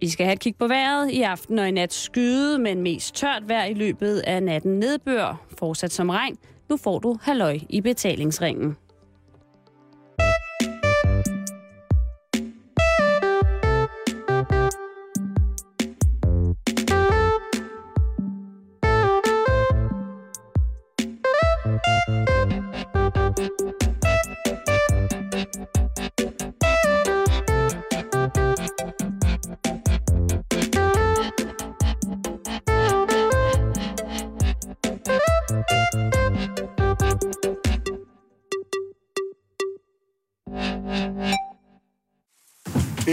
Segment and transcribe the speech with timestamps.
[0.00, 1.10] Vi skal have et kig på vejret.
[1.10, 5.46] I aften og i nat skyde, men mest tørt vejr i løbet af natten nedbør.
[5.58, 6.36] Fortsat som regn.
[6.68, 8.76] Nu får du halløj i betalingsringen.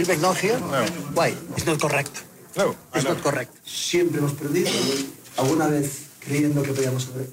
[0.08, 0.58] Feedback not here?
[0.60, 1.20] No.
[1.20, 1.30] Why?
[1.56, 2.24] It's not correct.
[2.56, 3.50] No, It's not correct.
[3.64, 4.70] Siempre hemos perdido.
[5.36, 7.26] ¿Alguna vez creyendo que podíamos haber?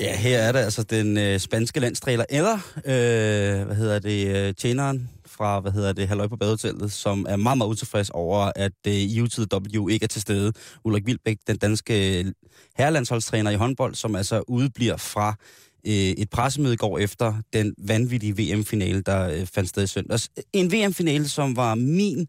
[0.00, 4.54] Ja, her er det altså den øh, spanske landstræler, eller, øh, hvad hedder det, øh,
[4.54, 8.72] tjeneren fra, hvad hedder det, Halløj på Badehotellet, som er meget, meget utilfreds over, at
[8.86, 10.52] øh, UTW ikke er til stede.
[10.84, 12.32] Ulrik Vilbæk, den danske øh,
[12.76, 15.34] herrelandsholdstræner i håndbold, som altså udebliver fra
[15.86, 20.30] øh, et pressemøde i går efter den vanvittige VM-finale, der øh, fandt sted i søndags.
[20.52, 22.26] En VM-finale, som var min,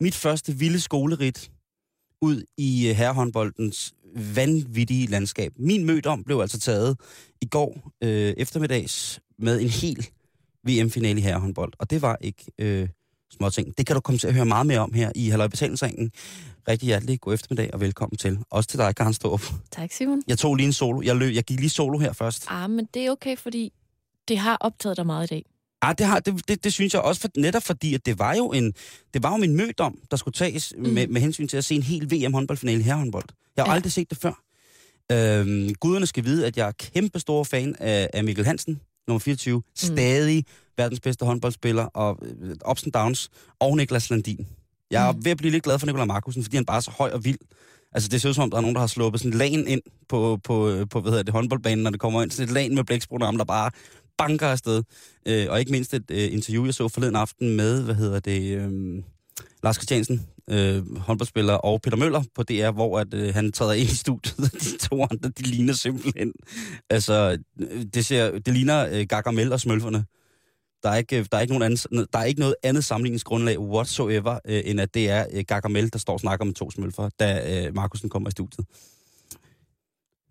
[0.00, 1.50] mit første vilde skolerit
[2.22, 3.94] ud i øh, herrehåndboldens
[4.34, 5.52] vanvittige landskab.
[5.56, 6.96] Min mødom blev altså taget
[7.40, 10.06] i går øh, eftermiddags med en hel
[10.68, 12.88] VM-finale i herrehåndbold, og det var ikke øh,
[13.32, 13.78] småting.
[13.78, 16.10] Det kan du komme til at høre meget mere om her i Halløj Betalingsringen.
[16.68, 18.38] Rigtig hjertelig god eftermiddag og velkommen til.
[18.50, 19.42] Også til dig, Karen Storp.
[19.70, 20.22] Tak, Simon.
[20.28, 21.02] Jeg tog lige en solo.
[21.02, 22.44] Jeg, løb, jeg gik lige solo her først.
[22.48, 23.72] Ah, men det er okay, fordi
[24.28, 25.44] det har optaget dig meget i dag.
[25.84, 28.34] Ja, det, har, det, det, det synes jeg også, for, netop fordi, at det var
[28.34, 28.72] jo en,
[29.14, 30.88] det var jo min mødom, der skulle tages mm.
[30.88, 33.24] med, med hensyn til at se en hel VM-håndboldfinale i herrehåndbold.
[33.56, 33.74] Jeg har Ja.
[33.76, 34.32] aldrig set det før.
[35.12, 39.18] Øhm, guderne skal vide, at jeg er kæmpe stor fan af, af Mikkel Hansen, nummer
[39.18, 39.62] 24.
[39.74, 40.44] Stadig
[40.76, 43.30] verdens bedste håndboldspiller, og øh, ups and downs,
[43.60, 44.46] og Niklas Landin.
[44.90, 45.24] Jeg er Mm.
[45.24, 47.24] ved at blive lidt glad for Nikolaj Markusen, fordi han bare er så høj og
[47.24, 47.38] vild.
[47.92, 49.68] Altså, det ser ud som om, der er nogen, der har sluppet sådan en lagen
[49.68, 52.30] ind på, på, på hvad hedder det, håndboldbanen, når det kommer ind.
[52.30, 53.70] Sådan et lagen med blæksprutter der bare
[54.18, 54.82] banker afsted.
[55.28, 58.42] Øh, og ikke mindst et øh, interview, jeg så forleden aften med, hvad hedder det,
[58.58, 59.02] øh,
[59.62, 63.88] Lars Christiansen, øh, håndboldspiller, og Peter Møller på DR, hvor at, øh, han træder ind
[63.90, 64.52] i studiet.
[64.52, 66.32] De to andre, de ligner simpelthen.
[66.90, 70.04] Altså, øh, det, ser, det ligner øh, Gargamel og Smølferne.
[70.84, 74.38] Der er, ikke, der, er ikke nogen anden, der er ikke noget andet sammenligningsgrundlag whatsoever,
[74.44, 77.66] øh, end at det er øh, Gargamel, der står og snakker med to smølfer, da
[77.66, 78.66] øh, Markusen kommer i studiet.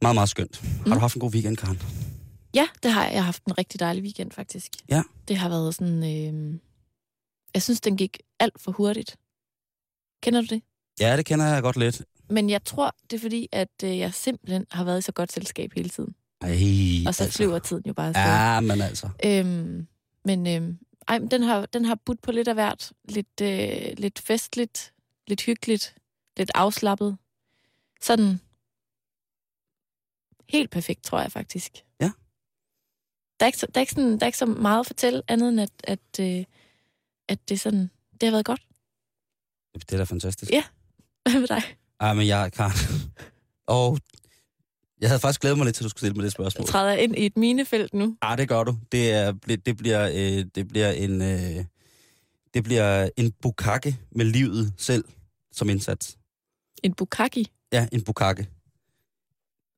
[0.01, 0.63] Meget, meget skønt.
[0.63, 0.91] Mm.
[0.91, 1.81] Har du haft en god weekend, Karen?
[2.55, 3.13] Ja, det har jeg.
[3.13, 4.71] Jeg har haft en rigtig dejlig weekend, faktisk.
[4.89, 5.03] Ja.
[5.27, 6.03] Det har været sådan...
[6.03, 6.59] Øh...
[7.53, 9.15] Jeg synes, den gik alt for hurtigt.
[10.23, 10.61] Kender du det?
[10.99, 12.01] Ja, det kender jeg godt lidt.
[12.29, 15.31] Men jeg tror, det er fordi, at øh, jeg simpelthen har været i så godt
[15.31, 16.15] selskab hele tiden.
[16.41, 16.49] Ej,
[17.07, 17.37] Og så altså.
[17.37, 18.23] flyver tiden jo bare afsted.
[18.23, 19.09] Ja, men altså.
[19.25, 19.87] Øhm,
[20.25, 22.91] men øhm, ej, men den, har, den har budt på lidt af hvert.
[23.03, 24.94] Lidt, øh, lidt festligt,
[25.28, 25.95] lidt hyggeligt,
[26.38, 27.17] lidt afslappet.
[28.01, 28.39] Sådan
[30.50, 31.83] helt perfekt, tror jeg faktisk.
[32.01, 32.12] Ja.
[33.39, 35.22] Der er ikke så, der er ikke sådan, der er ikke så meget at fortælle,
[35.28, 36.45] andet end at, at, øh,
[37.28, 38.62] at det, er sådan, det har været godt.
[39.73, 40.51] Det er da fantastisk.
[40.51, 40.63] Ja.
[41.23, 41.62] Hvad med dig?
[42.00, 43.12] Ej, men jeg, Karen...
[43.67, 43.97] Og
[45.03, 46.61] jeg havde faktisk glædet mig lidt til, at du skulle stille mig det spørgsmål.
[46.61, 48.17] Jeg træder ind i et minefelt nu.
[48.23, 48.77] Ja, det gør du.
[48.91, 49.31] Det, er,
[49.65, 51.21] det, bliver, øh, det bliver en...
[51.21, 51.65] Øh,
[52.53, 55.03] det bliver en bukake med livet selv
[55.51, 56.17] som indsats.
[56.83, 57.51] En bukaki.
[57.73, 58.47] Ja, en bukake.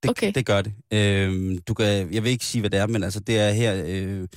[0.03, 0.31] Det, Okay.
[0.35, 0.73] det gør det.
[0.91, 3.83] Øh, du kan, jeg vil ikke sige, hvad det er, men altså, det er her...
[3.85, 4.27] Øh,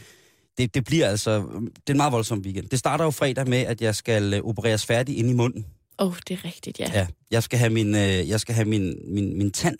[0.58, 1.38] det, det bliver altså...
[1.40, 2.68] Det er en meget voldsom weekend.
[2.68, 5.66] Det starter jo fredag med, at jeg skal øh, opereres færdig ind i munden.
[5.98, 6.90] Åh, oh, det er rigtigt, ja.
[6.94, 9.78] Ja, jeg skal have min, øh, jeg skal have min, min, min tand,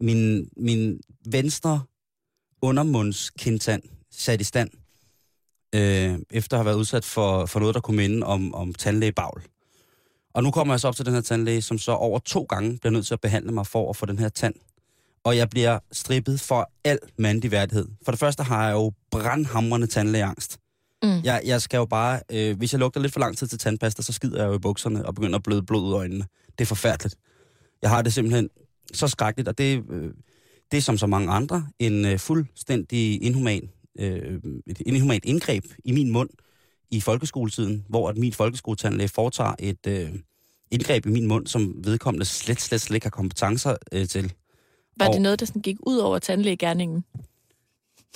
[0.00, 1.82] min, min venstre
[2.62, 4.70] undermundskindtand sat i stand,
[5.74, 9.42] øh, efter at have været udsat for, for noget, der kunne minde om, om tandlægebagl.
[10.34, 12.78] Og nu kommer jeg så op til den her tandlæge, som så over to gange
[12.78, 14.54] bliver nødt til at behandle mig for at få den her tand.
[15.24, 17.88] Og jeg bliver strippet for al mandig værdighed.
[18.04, 20.58] For det første har jeg jo brandhamrende tandlægeangst.
[21.02, 21.20] Mm.
[21.24, 24.02] Jeg, jeg skal jo bare, øh, hvis jeg lugter lidt for lang tid til tandpasta,
[24.02, 26.24] så skider jeg jo i bukserne og begynder at bløde blod ud af øjnene.
[26.58, 27.16] Det er forfærdeligt.
[27.82, 28.48] Jeg har det simpelthen
[28.92, 30.10] så skrækkeligt, og det, øh,
[30.70, 33.68] det er som så mange andre en øh, fuldstændig inhuman,
[33.98, 36.30] øh, et inhumant indgreb i min mund
[36.90, 40.08] i folkeskoletiden, hvor at min folkeskoletandlæge foretager et øh,
[40.70, 44.32] indgreb i min mund, som vedkommende slet, slet, slet ikke har kompetencer øh, til.
[44.98, 47.04] Var Og- det noget, der sådan gik ud over tandlægegærningen?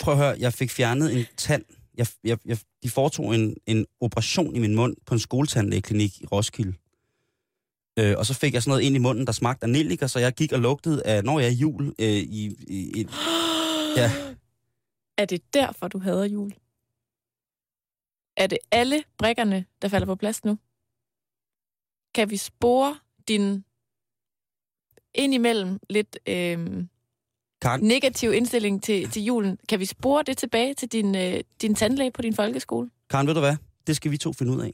[0.00, 1.64] Prøv at høre, jeg fik fjernet en tand.
[1.96, 6.26] Jeg, jeg, jeg, de foretog en, en operation i min mund på en skoletandlægeklinik i
[6.26, 6.74] Roskilde.
[8.00, 10.18] Øh, og så fik jeg sådan noget ind i munden, der smagte af nelliker, så
[10.18, 13.06] jeg gik og lugtede af, når jeg er jul, øh, i, i, i,
[13.96, 14.10] Ja.
[15.18, 16.52] Er det derfor, du hader jul?
[18.36, 20.58] Er det alle brækkerne, der falder på plads nu?
[22.14, 22.96] kan vi spore
[23.28, 23.64] din
[25.14, 26.84] indimellem lidt øh,
[27.62, 29.58] Karen, negativ indstilling til, til julen.
[29.68, 32.90] Kan vi spore det tilbage til din, øh, din tandlæge på din folkeskole?
[33.10, 33.56] Karen, ved du hvad?
[33.86, 34.72] Det skal vi to finde ud af.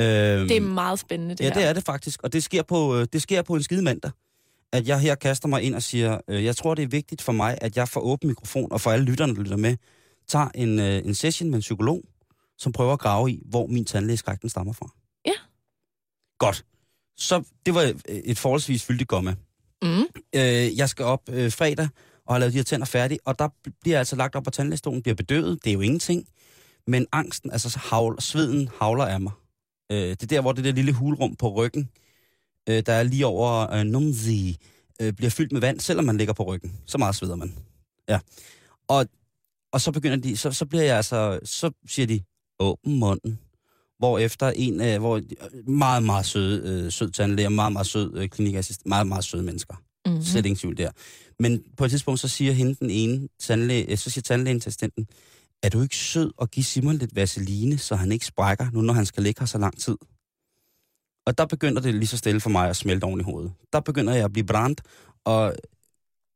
[0.00, 1.54] Øhm, Det er meget spændende, det ja, her.
[1.54, 2.22] det er det faktisk.
[2.22, 4.10] Og det sker på, øh, det sker på en skide mandag.
[4.72, 7.32] At jeg her kaster mig ind og siger, øh, jeg tror, det er vigtigt for
[7.32, 9.76] mig, at jeg får åben mikrofon, og for alle lytterne, der lytter med,
[10.28, 12.02] tager en, øh, en session med en psykolog,
[12.58, 14.88] som prøver at grave i, hvor min tandlægeskræk den stammer fra.
[15.26, 15.32] Ja.
[16.38, 16.64] Godt.
[17.16, 19.36] Så det var et forholdsvis fyldigt gomme.
[19.82, 19.88] Mm.
[20.34, 21.88] Øh, jeg skal op øh, fredag
[22.26, 23.48] og har lavet de her tænder færdige, og der
[23.80, 26.26] bliver altså lagt op på tandlægestolen, bliver bedøvet, det er jo ingenting.
[26.86, 29.32] Men angsten, altså så havl, sveden havler af mig.
[29.92, 31.88] Øh, det er der, hvor det der lille hulrum på ryggen,
[32.68, 34.56] øh, der er lige over øh, numzi,
[35.02, 36.72] øh, bliver fyldt med vand, selvom man ligger på ryggen.
[36.86, 37.54] Så meget sveder man.
[38.08, 38.18] Ja.
[38.88, 39.06] Og,
[39.72, 42.20] og så begynder de, så, så bliver jeg altså, så siger de,
[42.58, 43.38] åbn munden.
[43.98, 45.20] Hvor efter en, øh, hvor
[45.70, 49.74] meget, meget sød, øh, sød tandlæge, meget, meget sød øh, klinikassistent, meget, meget søde mennesker.
[49.74, 50.18] Mm-hmm.
[50.18, 50.24] Mm.
[50.24, 50.90] Slet ingen tvivl der.
[51.38, 54.68] Men på et tidspunkt, så siger hende den ene tandlæge, øh, så siger tandlægen til
[54.68, 55.06] assistenten,
[55.62, 58.94] er du ikke sød at give Simon lidt vaseline, så han ikke sprækker, nu når
[58.94, 59.96] han skal ligge her så lang tid?
[61.26, 63.52] Og der begynder det lige så stille for mig at smelte oven i hovedet.
[63.72, 64.80] Der begynder jeg at blive brændt,
[65.24, 65.54] og,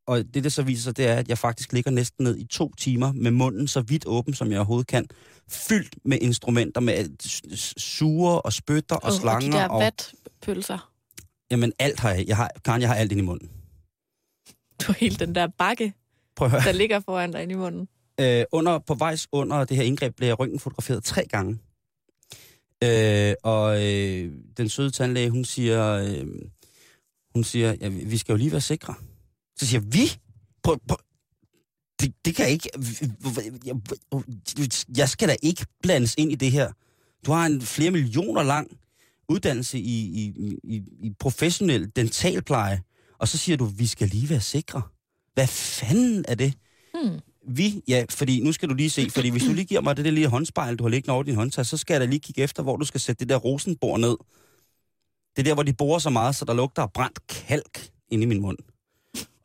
[0.06, 2.44] og det, der så viser sig, det er, at jeg faktisk ligger næsten ned i
[2.46, 5.06] to timer med munden så vidt åben, som jeg overhovedet kan.
[5.48, 9.48] Fyldt med instrumenter, med alt- s- s- suger og spytter og og, slanger.
[9.48, 10.90] og de der og, vatpølser.
[11.50, 12.26] Jamen alt har jeg.
[12.28, 13.50] jeg har, Karen, jeg har alt ind i munden.
[14.80, 15.94] Du har hele den der bakke,
[16.36, 16.60] Prøv at høre.
[16.62, 17.88] der ligger foran dig inde i munden.
[18.20, 21.58] Øh, under, på vejs under det her indgreb blev jeg fotograferet tre gange.
[22.84, 26.26] Øh, og øh, den søde tandlæge, hun siger, øh,
[27.34, 28.94] hun siger, ja, vi skal jo lige være sikre.
[29.56, 30.20] Så siger vi?
[30.62, 30.96] På, på,
[32.00, 32.70] Det, det kan ikke...
[33.66, 33.76] Jeg,
[34.96, 36.72] jeg skal da ikke blandes ind i det her.
[37.26, 38.78] Du har en flere millioner lang
[39.28, 40.34] uddannelse i, i,
[40.64, 42.82] i, i professionel dentalpleje,
[43.18, 44.82] og så siger du, vi skal lige være sikre.
[45.34, 46.54] Hvad fanden er det?
[46.94, 47.20] Hmm.
[47.48, 50.04] Vi, ja, fordi nu skal du lige se, fordi hvis du lige giver mig det
[50.04, 52.42] der lille håndspejl, du har liggende over din håndtag, så skal jeg da lige kigge
[52.42, 54.16] efter, hvor du skal sætte det der rosenbord ned.
[55.36, 58.22] Det er der, hvor de borer så meget, så der lugter af brændt kalk inde
[58.22, 58.58] i min mund.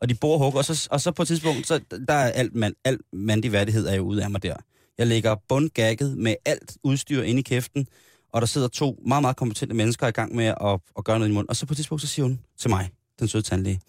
[0.00, 2.54] Og de borer hugger, og så, og så på et tidspunkt, så der er alt,
[2.54, 4.56] mand, alt mandig værdighed er jo ude af mig der.
[4.98, 7.86] Jeg ligger bundgagget med alt udstyr inde i kæften,
[8.32, 11.30] og der sidder to meget, meget kompetente mennesker i gang med at, at gøre noget
[11.30, 11.50] i munden.
[11.50, 12.90] Og så på et tidspunkt, så siger hun til mig,
[13.20, 13.80] den søde tandlæge,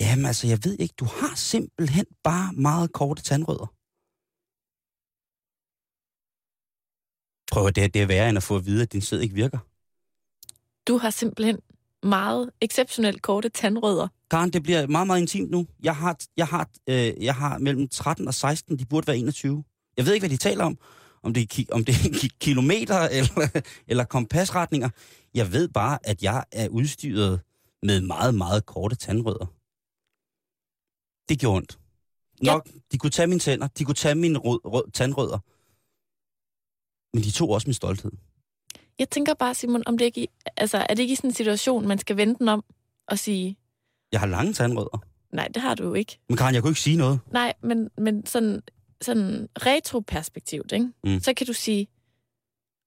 [0.00, 3.66] Jamen altså, jeg ved ikke, du har simpelthen bare meget korte tandrødder.
[7.52, 9.34] Prøv at det, det er værre end at få at vide, at din sæd ikke
[9.34, 9.58] virker.
[10.88, 11.58] Du har simpelthen
[12.02, 14.08] meget exceptionelt korte tandrødder.
[14.30, 15.66] Karen, det bliver meget, meget intimt nu.
[15.82, 19.64] Jeg har, jeg har, øh, jeg har mellem 13 og 16, de burde være 21.
[19.96, 20.78] Jeg ved ikke, hvad de taler om.
[21.22, 24.88] Om det er, ki- om det er ki- kilometer eller, eller kompasretninger.
[25.34, 27.40] Jeg ved bare, at jeg er udstyret
[27.82, 29.46] med meget, meget korte tandrødder.
[31.30, 31.78] Det gjorde ondt.
[32.44, 32.52] Ja.
[32.52, 35.38] Nok, de kunne tage mine tænder, de kunne tage mine rød, rød, tandrødder.
[37.16, 38.12] Men de tog også min stolthed.
[38.98, 41.88] Jeg tænker bare, Simon, om det ikke, altså, er det ikke i sådan en situation,
[41.88, 42.64] man skal vente den om
[43.08, 43.56] og sige,
[44.12, 44.98] Jeg har lange tandrødder.
[45.32, 46.18] nej, det har du jo ikke.
[46.28, 47.20] Men Karen, jeg kunne ikke sige noget.
[47.32, 48.62] Nej, men, men sådan,
[49.02, 50.92] sådan retroperspektivt, ikke?
[51.04, 51.20] Mm.
[51.20, 51.86] så kan du sige,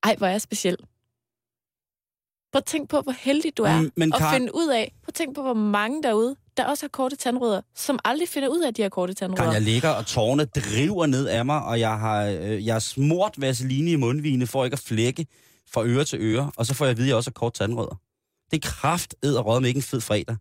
[0.04, 0.78] ej, hvor er jeg speciel.
[2.54, 3.82] Prøv at tænk på, hvor heldig du er.
[3.82, 6.66] Mm, men og Karen- finde ud af, prøv at tænk på, hvor mange derude, der
[6.66, 9.44] også har korte tandrødder, som aldrig finder ud af, at de har korte tandrødder.
[9.44, 12.80] Karen, jeg ligger, og tårne driver ned af mig, og jeg har, øh, jeg har
[12.80, 15.28] smurt vaseline i mundvigene for ikke at flække
[15.74, 17.54] fra øre til øre, og så får jeg at vide, at jeg også har kort
[17.54, 18.00] tandrødder.
[18.52, 20.36] Det er kraft ed og med ikke en fed fredag.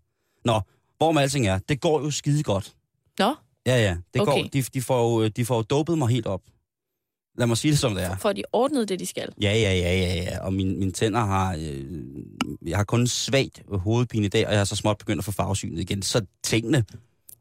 [0.45, 0.61] Nå,
[0.99, 2.73] hvor med alting er, det går jo skide godt.
[3.19, 3.35] Nå,
[3.67, 4.33] Ja, ja, det Okay.
[4.43, 6.41] går, de, de, får jo, de får jo dopet mig helt op.
[7.39, 8.17] Lad mig sige det, som det er.
[8.17, 9.29] får de ordnet det, de skal.
[9.41, 10.45] Ja, ja, ja, ja, ja.
[10.45, 11.57] Og mine, mine tænder har...
[11.61, 11.85] Øh,
[12.67, 15.33] jeg har kun svagt hovedpine i dag, og jeg har så småt begyndt at få
[15.33, 16.03] farvesynet igen.
[16.03, 16.85] Så tingene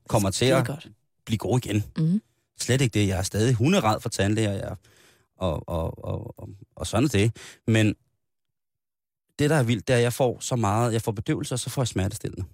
[0.07, 0.87] kommer til at godt.
[1.25, 1.83] blive gode igen.
[1.97, 2.21] Mhm.
[2.59, 3.07] Slet ikke det.
[3.07, 4.75] Jeg er stadig hunderad for tandlæger, jeg,
[5.37, 7.35] og, og, og, og, og sådan er det.
[7.67, 7.95] Men
[9.39, 10.93] det, der er vildt, det er, at jeg får så meget...
[10.93, 12.45] Jeg får bedøvelse, og så får jeg smertestillende.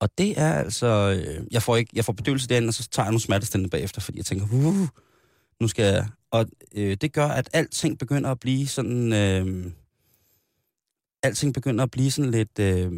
[0.00, 0.86] Og det er altså...
[0.86, 4.00] Øh, jeg, får ikke, jeg får bedøvelse derinde, og så tager jeg nogle smertestillende bagefter,
[4.00, 4.88] fordi jeg tænker, uh,
[5.60, 6.08] nu skal jeg...
[6.30, 9.12] Og øh, det gør, at alting begynder at blive sådan...
[9.12, 9.72] Øh,
[11.22, 12.58] alting begynder at blive sådan lidt...
[12.58, 12.92] Øh,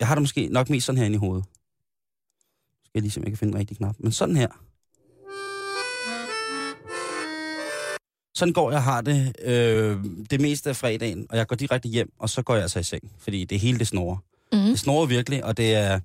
[0.00, 1.44] jeg har det måske nok mest sådan her inde i hovedet.
[2.84, 3.96] Skal jeg lige se, om jeg kan finde den rigtige knap.
[3.98, 4.48] Men sådan her.
[8.36, 12.12] Sådan går jeg har det øh, det meste af fredagen, og jeg går direkte hjem,
[12.18, 14.16] og så går jeg altså i seng, fordi det hele det snorer.
[14.52, 14.58] Mm.
[14.58, 16.00] Det snorer virkelig, og det er...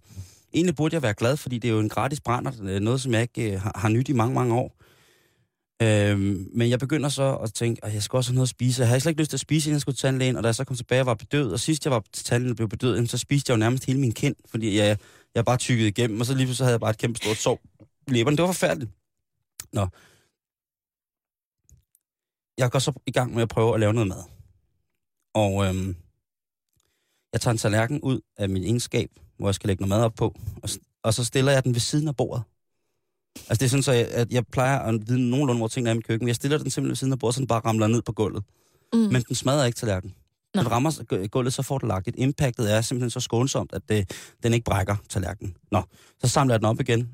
[0.54, 3.22] Egentlig burde jeg være glad, fordi det er jo en gratis brænder, noget som jeg
[3.22, 4.76] ikke øh, har, har nyt i mange, mange år.
[5.82, 8.82] Øhm, men jeg begynder så at tænke, at jeg skal også have noget at spise.
[8.82, 10.48] Jeg havde slet ikke lyst til at spise, inden jeg skulle til tandlægen, og da
[10.48, 12.70] jeg så kom tilbage og var bedøvet, og sidst jeg var til tandlægen og blev
[12.70, 14.98] bedøvet, så spiste jeg jo nærmest hele min kind, fordi jeg,
[15.36, 17.60] jeg bare tykkede igennem, og så lige pludselig havde jeg bare et kæmpe stort sov
[18.08, 18.38] i læberne.
[18.38, 18.92] Det var forfærdeligt.
[19.74, 19.88] Nå.
[22.58, 24.24] Jeg går så i gang med at prøve at lave noget mad.
[25.34, 25.96] Og øhm,
[27.34, 30.16] jeg tager en tallerken ud af min egenskab, hvor jeg skal lægge noget mad op
[30.16, 30.70] på, og,
[31.04, 32.44] og så stiller jeg den ved siden af bordet.
[33.50, 35.94] Altså det er sådan, så jeg, at jeg plejer at vide nogenlunde, hvor tingene er
[35.94, 37.60] i mit køkken, men jeg stiller den simpelthen ved siden af bordet, så den bare
[37.60, 38.44] ramler ned på gulvet.
[38.94, 39.00] Mm.
[39.00, 40.16] Men den smadrer ikke tallerkenen.
[40.56, 40.62] Nå.
[40.62, 42.16] Den rammer gu- gulvet, så får det lagt et.
[42.18, 44.12] Impactet er simpelthen så skånsomt, at det,
[44.44, 45.56] den ikke brækker tallerkenen.
[45.72, 45.84] Nå,
[46.20, 47.10] så samler jeg den op igen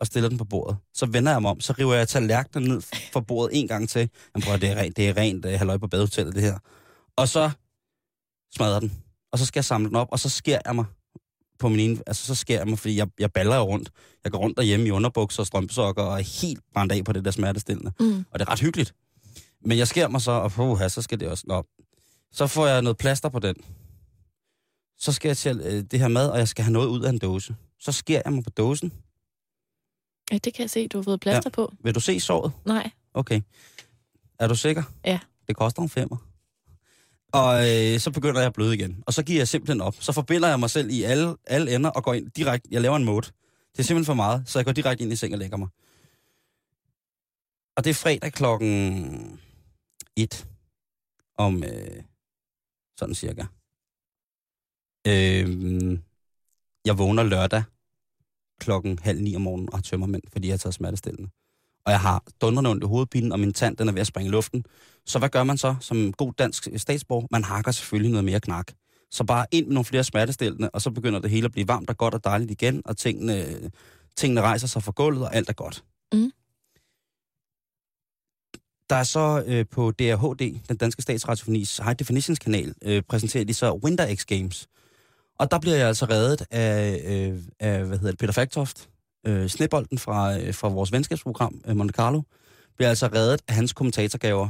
[0.00, 0.76] og stiller den på bordet.
[0.94, 2.80] Så vender jeg mig om, så river jeg tallerkenen ned
[3.12, 4.10] fra bordet en gang til.
[4.34, 6.58] Jamen prøv det er rent, det er rent uh, halløj på badehotellet, det her.
[7.16, 7.50] Og så
[8.56, 8.92] smadrer den.
[9.32, 10.84] Og så skal jeg samle den op, og så skærer jeg mig
[11.60, 13.90] på min ene, altså så skærer jeg mig, fordi jeg, jeg baller jo rundt.
[14.24, 17.24] Jeg går rundt derhjemme i underbukser og strømpesokker og er helt brændt af på det
[17.24, 17.92] der smertestillende.
[18.00, 18.24] Mm.
[18.30, 18.94] Og det er ret hyggeligt.
[19.64, 21.44] Men jeg skærer mig så, og puha, så skal det også...
[21.46, 21.64] Nå.
[22.32, 23.54] Så får jeg noget plaster på den.
[24.98, 27.10] Så skal jeg til øh, det her mad, og jeg skal have noget ud af
[27.10, 27.54] en dåse.
[27.80, 28.92] Så skærer jeg mig på dåsen.
[30.32, 31.54] Ja, det kan jeg se, du har fået plaster ja.
[31.54, 31.72] på.
[31.82, 32.52] Vil du se såret?
[32.64, 32.90] Nej.
[33.14, 33.40] Okay.
[34.38, 34.82] Er du sikker?
[35.04, 35.18] Ja.
[35.48, 36.16] Det koster en femmer.
[37.32, 39.02] Og øh, så begynder jeg at bløde igen.
[39.06, 39.94] Og så giver jeg simpelthen op.
[40.00, 42.68] Så forbinder jeg mig selv i alle, alle ender og går ind direkte.
[42.70, 43.26] Jeg laver en mode.
[43.72, 45.68] Det er simpelthen for meget, så jeg går direkte ind i seng og lægger mig.
[47.76, 49.40] Og det er fredag klokken
[50.16, 50.46] 1
[51.38, 52.02] om øh,
[52.98, 53.44] sådan cirka.
[55.06, 55.98] Øh,
[56.84, 57.62] jeg vågner lørdag
[58.60, 61.30] klokken halv ni om morgenen og har tømmermænd, fordi jeg har taget smertestillende.
[61.84, 64.28] Og jeg har dundrende ondt i hovedpinen, og min tand den er ved at springe
[64.28, 64.64] i luften.
[65.06, 67.26] Så hvad gør man så som god dansk statsborger?
[67.30, 68.72] Man hakker selvfølgelig noget mere knak.
[69.10, 71.90] Så bare ind med nogle flere smertestillende, og så begynder det hele at blive varmt
[71.90, 73.46] og godt og dejligt igen, og tingene,
[74.16, 75.84] tingene rejser sig fra gulvet, og alt er godt.
[76.12, 76.30] Mm.
[78.90, 83.54] Der er så øh, på DRHD, den danske statsradiofonis High Definitions kanal, øh, præsenteret de
[83.54, 84.68] så Winter X Games.
[85.38, 88.88] Og der bliver jeg altså reddet af, øh, af hvad hedder det, Peter Faktoft,
[89.26, 92.22] øh, snebolden fra, øh, fra vores venskabsprogram, øh, Monte Carlo,
[92.76, 94.48] bliver altså reddet af hans kommentatorgaver.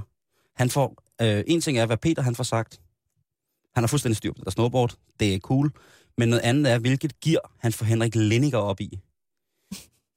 [0.60, 2.80] Han får, øh, en ting er, hvad Peter han får sagt.
[3.74, 4.94] Han har fuldstændig styr på det der snowboard.
[5.20, 5.72] Det er cool.
[6.18, 8.98] Men noget andet er, hvilket gear han får Henrik Lenniger op i.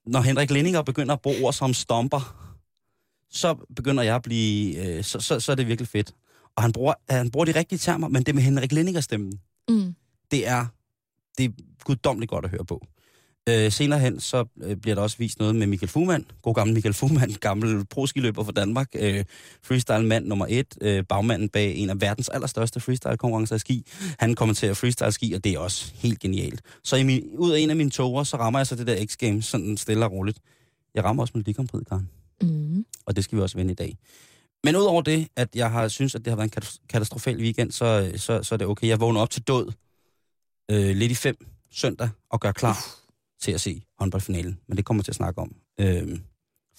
[0.05, 2.53] Når Henrik Lenniger begynder at bruge ord som stomper,
[3.29, 6.13] så begynder jeg at blive, øh, så, så, så er det virkelig fedt.
[6.55, 9.95] Og han bruger, han bruger de rigtige termer, men det med Henrik Lenniger stemmen, Mm.
[10.31, 10.65] det er,
[11.37, 11.49] det er
[11.83, 12.87] guddommeligt godt at høre på.
[13.49, 16.25] Øh, senere hen, så øh, bliver der også vist noget med Michael Fuhrmann.
[16.41, 18.87] God gammel Michael Fuhrmann, gammel proskiløber for Danmark.
[18.95, 19.25] Øh,
[19.63, 20.77] freestyle-mand nummer et.
[20.81, 23.85] Øh, bagmanden bag en af verdens allerstørste freestyle-konkurrencer i ski.
[24.19, 26.61] Han kommenterer freestyle-ski, og det er også helt genialt.
[26.83, 28.95] Så i min, ud af en af mine toger, så rammer jeg så det der
[28.95, 30.39] X-Games sådan stille og roligt.
[30.95, 32.09] Jeg rammer også Melodi Grand Prix, Karen.
[32.41, 32.85] Mm.
[33.05, 33.97] Og det skal vi også vinde i dag.
[34.63, 37.71] Men udover det, at jeg har synes, at det har været en katas- katastrofal weekend,
[37.71, 38.87] så, så, så er det okay.
[38.87, 39.71] Jeg vågner op til død
[40.71, 43.02] øh, lidt i fem søndag og gør klar
[43.43, 44.59] til at se håndboldfinalen.
[44.67, 45.55] Men det kommer til at snakke om.
[45.79, 46.19] Øh,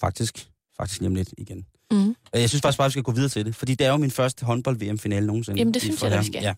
[0.01, 1.65] faktisk, faktisk lige om lidt igen.
[1.91, 2.15] Mm.
[2.33, 4.11] Jeg synes faktisk bare, vi skal gå videre til det, fordi det er jo min
[4.11, 5.59] første håndbold-VM-finale nogensinde.
[5.59, 6.41] Jamen, det synes jeg da, vi skal.
[6.43, 6.53] Ja.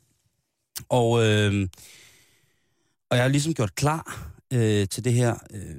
[0.89, 1.67] Og, øh,
[3.09, 5.35] og jeg har ligesom gjort klar øh, til det her.
[5.53, 5.75] Øh,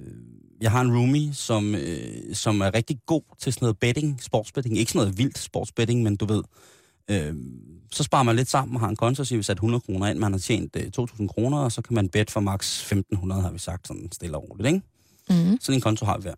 [0.61, 4.79] jeg har en roomie, som, øh, som er rigtig god til sådan noget betting, sportsbetting.
[4.79, 6.43] Ikke sådan noget vildt sportsbetting, men du ved,
[7.11, 7.35] øh,
[7.93, 10.19] så sparer man lidt sammen og har en konto, så vi sat 100 kroner ind,
[10.19, 13.51] man har tjent øh, 2.000 kroner, og så kan man bet for maks 1.500, har
[13.51, 14.83] vi sagt sådan stille og roligt, ikke?
[15.31, 15.59] Mm.
[15.61, 16.35] Sådan en konto har vi hver.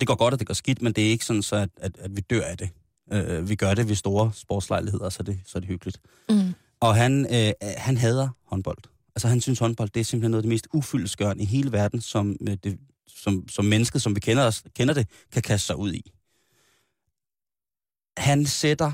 [0.00, 1.98] Det går godt, og det går skidt, men det er ikke sådan, så at, at,
[1.98, 2.70] at vi dør af det.
[3.12, 6.00] Øh, vi gør det ved store sportslejligheder, så er det, så er det hyggeligt.
[6.28, 6.54] Mm.
[6.80, 8.78] Og han, øh, han hader håndbold.
[9.14, 12.00] Altså han synes håndbold, det er simpelthen noget af det mest ufyldesgørende i hele verden,
[12.00, 12.78] som, øh, det,
[13.08, 16.12] som, som mennesket, som vi kender, os, kender det, kan kaste sig ud i.
[18.16, 18.92] Han sætter,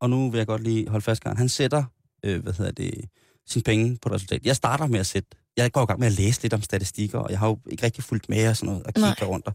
[0.00, 1.84] og nu vil jeg godt lige holde fast, Karen, han sætter,
[2.22, 3.04] øh, hvad hedder det,
[3.46, 4.46] sine penge på et resultat.
[4.46, 7.18] Jeg starter med at sætte, jeg går i gang med at læse lidt om statistikker,
[7.18, 9.08] og jeg har jo ikke rigtig fulgt med og sådan noget, og Nej.
[9.14, 9.48] kigger rundt.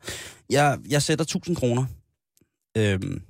[0.49, 1.85] Jeg, jeg sætter 1000 kroner.
[2.77, 3.21] Øhm,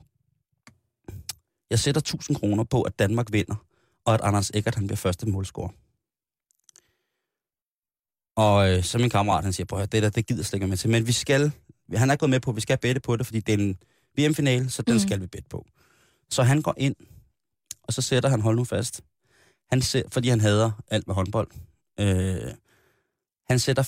[1.69, 3.65] jeg sætter 1000 kroner på, at Danmark vinder,
[4.05, 5.69] og at Anders Eckert, han bliver første målscorer.
[8.35, 10.77] Og øh, så min kammerat, han siger, på det der, det gider slet ikke med
[10.77, 10.89] til.
[10.89, 11.51] Men vi skal,
[11.95, 13.77] han er gået med på, at vi skal bette på det, fordi det er en
[14.17, 14.99] VM-finale, så den Mhm.
[14.99, 15.65] skal vi bette på.
[16.31, 16.95] Så han går ind,
[17.83, 19.01] og så sætter han, hold nu fast,
[19.69, 21.47] han sæ, fordi han hader alt med håndbold.
[21.99, 22.53] Øh,
[23.49, 23.83] han sætter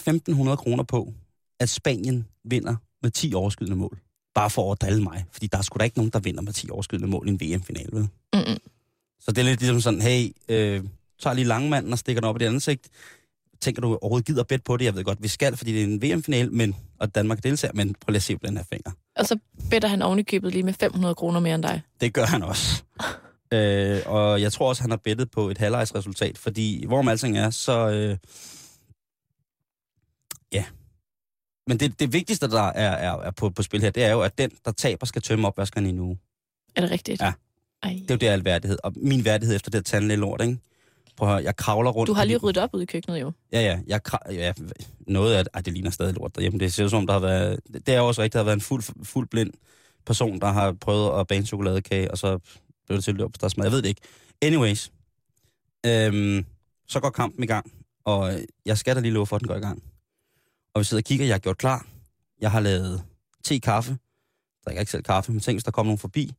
[0.49, 1.13] 1.500 kroner på,
[1.59, 3.99] at Spanien vinder med 10 overskydende mål.
[4.35, 6.53] Bare for at drille mig, fordi der er sgu da ikke nogen, der vinder med
[6.53, 8.01] 10 overskydende mål i en VM-finale, vel?
[8.33, 8.59] Mm.
[9.19, 10.83] Så det er lidt ligesom sådan, hey, øh,
[11.19, 12.89] tager lige langmanden og stikker den op i det ansigt.
[13.63, 14.85] Tænker du overhovedet gider bet på det?
[14.85, 17.95] Jeg ved godt, vi skal, fordi det er en VM-final, men, og Danmark deltager, men
[18.01, 18.91] prøv lige at se på den her finger.
[19.15, 19.39] Og så
[19.69, 21.81] better han oven i købet lige med 500 kroner mere end dig.
[22.01, 22.83] Det gør han også.
[23.53, 27.49] øh, og jeg tror også, han har bettet på et halvlejsresultat, fordi hvorom alting er,
[27.49, 27.89] så...
[27.89, 28.17] Øh,
[30.53, 30.65] ja.
[31.67, 34.21] Men det, det vigtigste, der er, er, er på, på spil her, det er jo,
[34.21, 36.19] at den, der taber, skal tømme opvaskeren i en uge.
[36.75, 37.21] Er det rigtigt?
[37.21, 37.33] Ja.
[37.83, 37.89] Ej.
[37.89, 38.77] Det er jo det, al værdighed.
[38.83, 40.57] Og min værdighed efter det tandlæge lort, ikke?
[41.17, 42.07] Prøv at høre, jeg kravler rundt...
[42.07, 43.31] Du har lige de- ryddet op ude i køkkenet jo.
[43.51, 43.79] Ja, ja.
[43.87, 44.01] Jeg,
[44.31, 44.53] ja
[45.07, 46.59] noget af det, ej, det ligner stadig lort derhjemme.
[46.59, 47.59] Det ser ud som, der har været...
[47.85, 49.51] Det er også rigtigt, der har været en fuld, fuld blind
[50.05, 52.39] person, der har prøvet at bage en chokoladekage, og så
[52.87, 54.01] blev det til løb på Jeg ved det ikke.
[54.41, 54.91] Anyways.
[55.85, 56.45] Øhm,
[56.87, 57.71] så går kampen i gang,
[58.05, 58.33] og
[58.65, 59.83] jeg skal da lige love for, at den går i gang.
[60.73, 61.87] Og vi sidder og kigger, jeg har gjort klar.
[62.41, 63.03] Jeg har lavet
[63.43, 63.91] te, kaffe.
[63.91, 66.33] Jeg drikker ikke selv kaffe, men tænk, hvis der kommer nogen forbi.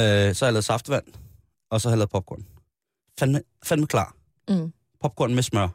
[0.00, 1.04] Øh, så har jeg lavet saftvand,
[1.70, 2.46] og så har jeg lavet popcorn.
[3.18, 4.16] Fandme, fandme klar.
[4.48, 4.72] Mm.
[5.00, 5.68] Popcorn med smør.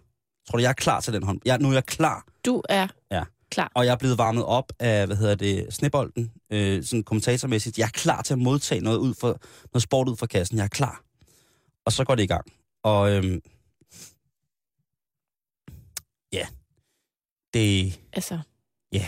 [0.49, 1.39] Tror du, jeg er klar til den hånd?
[1.45, 3.23] Jeg, nu er jeg klar, Du er Ja.
[3.51, 3.71] klar.
[3.75, 7.77] og jeg er blevet varmet op af, hvad hedder det, snebolden, øh, sådan kommentatormæssigt.
[7.77, 9.39] Jeg er klar til at modtage noget, ud for,
[9.73, 10.57] noget sport ud fra kassen.
[10.57, 11.03] Jeg er klar.
[11.85, 12.45] Og så går det i gang.
[12.83, 13.41] Og øhm,
[16.33, 16.47] ja,
[17.53, 18.39] det, Altså,
[18.91, 19.07] ja.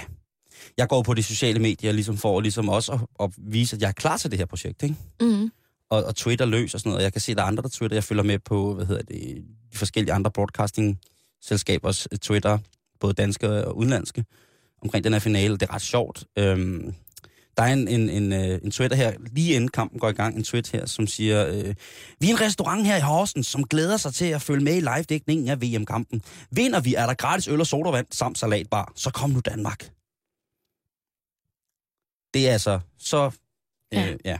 [0.78, 3.88] Jeg går på de sociale medier ligesom for ligesom også at, at vise, at jeg
[3.88, 4.96] er klar til det her projekt, ikke?
[5.22, 5.52] mm.
[5.90, 6.98] Og, og Twitter løs og sådan noget.
[6.98, 7.96] Og jeg kan se, at der er andre, der Twitter.
[7.96, 12.58] Jeg følger med på, hvad hedder det, de forskellige andre broadcasting-selskabers øh, Twitter,
[13.00, 14.26] både danske og udenlandske,
[14.82, 15.54] omkring den her finale.
[15.54, 16.24] Det er ret sjovt.
[16.38, 16.94] Øhm,
[17.58, 20.36] der er en, en, en, øh, en Twitter her, lige inden kampen går i gang,
[20.36, 21.76] en tweet her, som siger, øh,
[22.20, 24.80] vi er en restaurant her i Horsens, som glæder sig til at følge med i
[24.80, 26.22] live-dækningen af VM-kampen.
[26.52, 28.92] Vinder vi, er der gratis øl og sodavand samt salatbar.
[28.96, 29.92] Så kom nu Danmark.
[32.34, 33.32] Det er altså så...
[33.92, 34.12] Ja.
[34.12, 34.38] Øh, ja.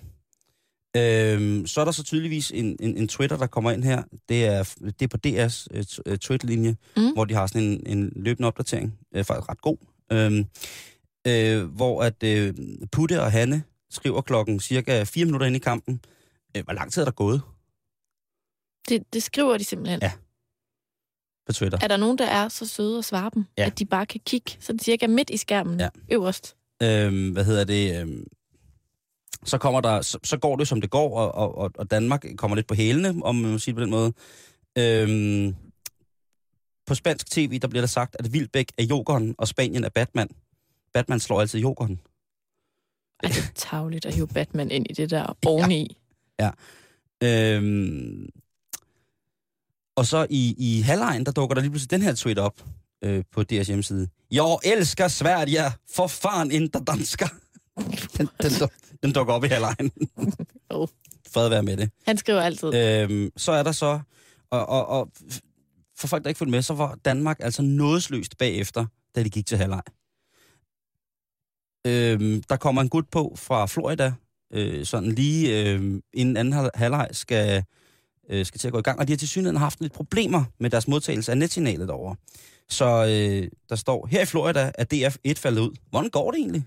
[0.96, 4.04] Øhm, så er der så tydeligvis en, en, en Twitter, der kommer ind her.
[4.30, 7.14] Det er, det er på DR's øh, øh, Twitter-linje, mm.
[7.14, 9.00] hvor de har sådan en, en løbende opdatering.
[9.16, 9.78] Øh, faktisk ret god.
[10.12, 10.46] Øhm,
[11.28, 12.54] øh, hvor at øh,
[12.92, 16.02] Putte og Hanne skriver klokken cirka 4 minutter ind i kampen.
[16.58, 17.42] Øh, hvor lang tid er der gået
[18.90, 20.00] det, det skriver de simpelthen.
[20.02, 20.12] Ja.
[21.48, 21.80] på Twitter?
[21.82, 23.66] Er der nogen, der er så søde at svare dem, Ja.
[23.66, 25.90] at de bare kan kigge sådan cirka midt i skærmen Ja.
[26.12, 26.56] øverst?
[26.84, 28.02] Øhm, hvad hedder det?
[28.02, 28.28] Øhm,
[29.46, 32.56] så, kommer der, så, så går det, som det går, og, og- og, Danmark kommer
[32.56, 34.14] lidt på hælene, om man må sige det på den måde.
[34.78, 35.56] Øhm,
[36.88, 40.30] på spansk tv, der bliver der sagt, at Vildbæk er jokeren, og Spanien er Batman.
[40.94, 42.00] Batman slår altid jokeren.
[43.24, 45.98] Ej, det er tavligt at hive Batman ind i det der oveni.
[47.24, 48.30] Øhm,
[49.96, 52.64] og så i, i halvlejen, der dukker der lige pludselig den her tweet op
[53.02, 54.08] øh, på deres hjemmeside.
[54.32, 55.60] Jeg elsker Sverige,
[55.96, 57.28] for fan inte dansker.
[58.18, 58.52] Den, den,
[59.04, 59.92] den dukker op i halvlejen.
[60.70, 60.88] Oh.
[61.34, 61.90] Fred være med det.
[62.06, 62.76] Han skriver altid.
[62.76, 64.00] Øhm, så er der så,
[64.50, 65.12] og, og, og
[65.98, 68.86] for folk, der ikke fulgte med, så var Danmark altså nådesløst bagefter,
[69.16, 69.82] da de gik til halvleg.
[71.88, 74.14] Øhm, der kommer en gut på fra Florida,
[74.54, 77.64] øh, sådan lige øh, inden anden hal- halvleg skal,
[78.30, 80.44] øh, skal til at gå i gang, og de har til synligheden haft lidt problemer
[80.60, 82.16] med deres modtagelse af netsignalet derovre.
[82.70, 85.76] Så øh, der står, her i Florida er DF1 faldet ud.
[85.90, 86.64] Hvordan går det egentlig?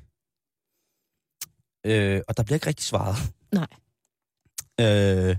[1.85, 3.17] Øh, og der bliver ikke rigtig svaret.
[3.53, 3.67] Nej.
[4.81, 5.37] Øh,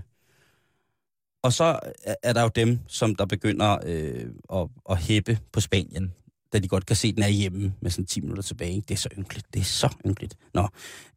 [1.42, 5.60] og så er- er der jo dem, som der begynder øh, at, at hæppe på
[5.60, 6.14] Spanien,
[6.52, 8.72] da de godt kan se, at den er hjemme med sådan 10 minutter tilbage.
[8.74, 8.86] ikke?
[8.88, 9.46] Det er så ynkeligt.
[9.54, 10.34] Det er så ynkeligt.
[10.54, 10.68] Nå.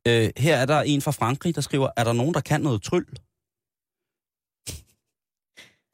[0.07, 2.81] Øh, her er der en fra Frankrig, der skriver, er der nogen, der kan noget
[2.83, 3.05] tryl?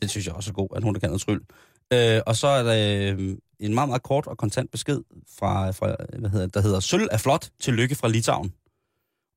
[0.02, 1.42] Det synes jeg også er god, at nogen, der kan noget tryl.
[1.94, 5.00] Øh, og så er der øh, en meget, meget kort og kontant besked
[5.39, 8.54] fra, fra hvad hedder, der hedder Sølv er flot til lykke fra Litauen.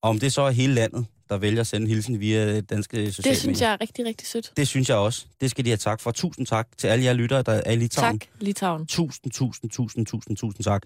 [0.02, 3.30] Og om det så er hele landet, der vælger at sende hilsen via danske sociale
[3.34, 3.68] Det synes medier.
[3.68, 4.52] jeg er rigtig, rigtig sødt.
[4.56, 5.26] Det synes jeg også.
[5.40, 6.10] Det skal de have tak for.
[6.10, 8.18] Tusind tak til alle jer lyttere, der er i Litauen.
[8.18, 8.86] Tak, Litauen.
[8.86, 10.82] Tusind, tusind, tusind, tusind, tusind tak.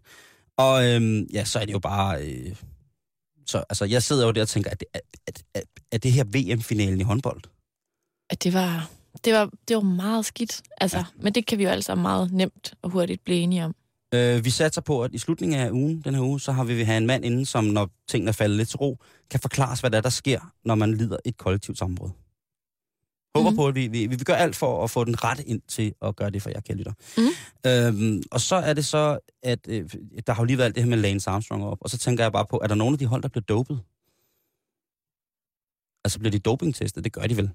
[0.57, 2.23] Og øhm, ja, så er det jo bare...
[2.27, 2.57] Øh,
[3.47, 6.13] så, altså, jeg sidder jo der og tænker, at det, at, at, at, at det
[6.13, 7.43] her VM-finalen i håndbold?
[8.31, 8.91] At det var,
[9.25, 10.63] det var, det var meget skidt.
[10.81, 11.05] Altså, ja.
[11.21, 13.75] Men det kan vi jo altså meget nemt og hurtigt blive enige om.
[14.17, 16.75] Øh, vi satser på, at i slutningen af ugen, den her uge, så har vi
[16.75, 18.99] vil have en mand inden, som når tingene er faldet lidt til ro,
[19.31, 22.11] kan forklare os, hvad der, er, der sker, når man lider et kollektivt sammenbrud.
[23.37, 23.57] Håber mm.
[23.57, 25.95] på, at vi, vi, vi vil gøre alt for at få den ret ind til
[26.03, 26.93] at gøre det for jer, kære lytter.
[27.17, 28.07] Mhm.
[28.07, 29.91] Øhm, og så er det så, at øh,
[30.27, 32.25] der har jo lige været alt det her med Lance Armstrong op, og så tænker
[32.25, 33.81] jeg bare på, er der nogen af de hold, der bliver dopet?
[36.05, 37.05] Altså bliver de dopingtestet?
[37.05, 37.51] Det gør de vel.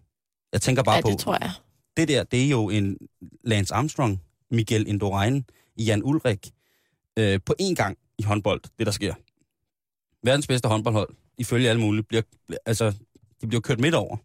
[0.53, 1.51] Jeg tænker bare Ja, på, det tror jeg.
[1.97, 2.97] det der, det er jo en
[3.43, 4.21] Lance Armstrong,
[4.51, 5.45] Miguel Indurain,
[5.77, 6.51] Jan Ulrik,
[7.19, 9.13] øh, på én gang i håndbold, det der sker.
[10.23, 12.21] Verdens bedste håndboldhold, ifølge alle mulige, bliver,
[12.65, 12.93] altså,
[13.41, 14.17] de bliver kørt midt over.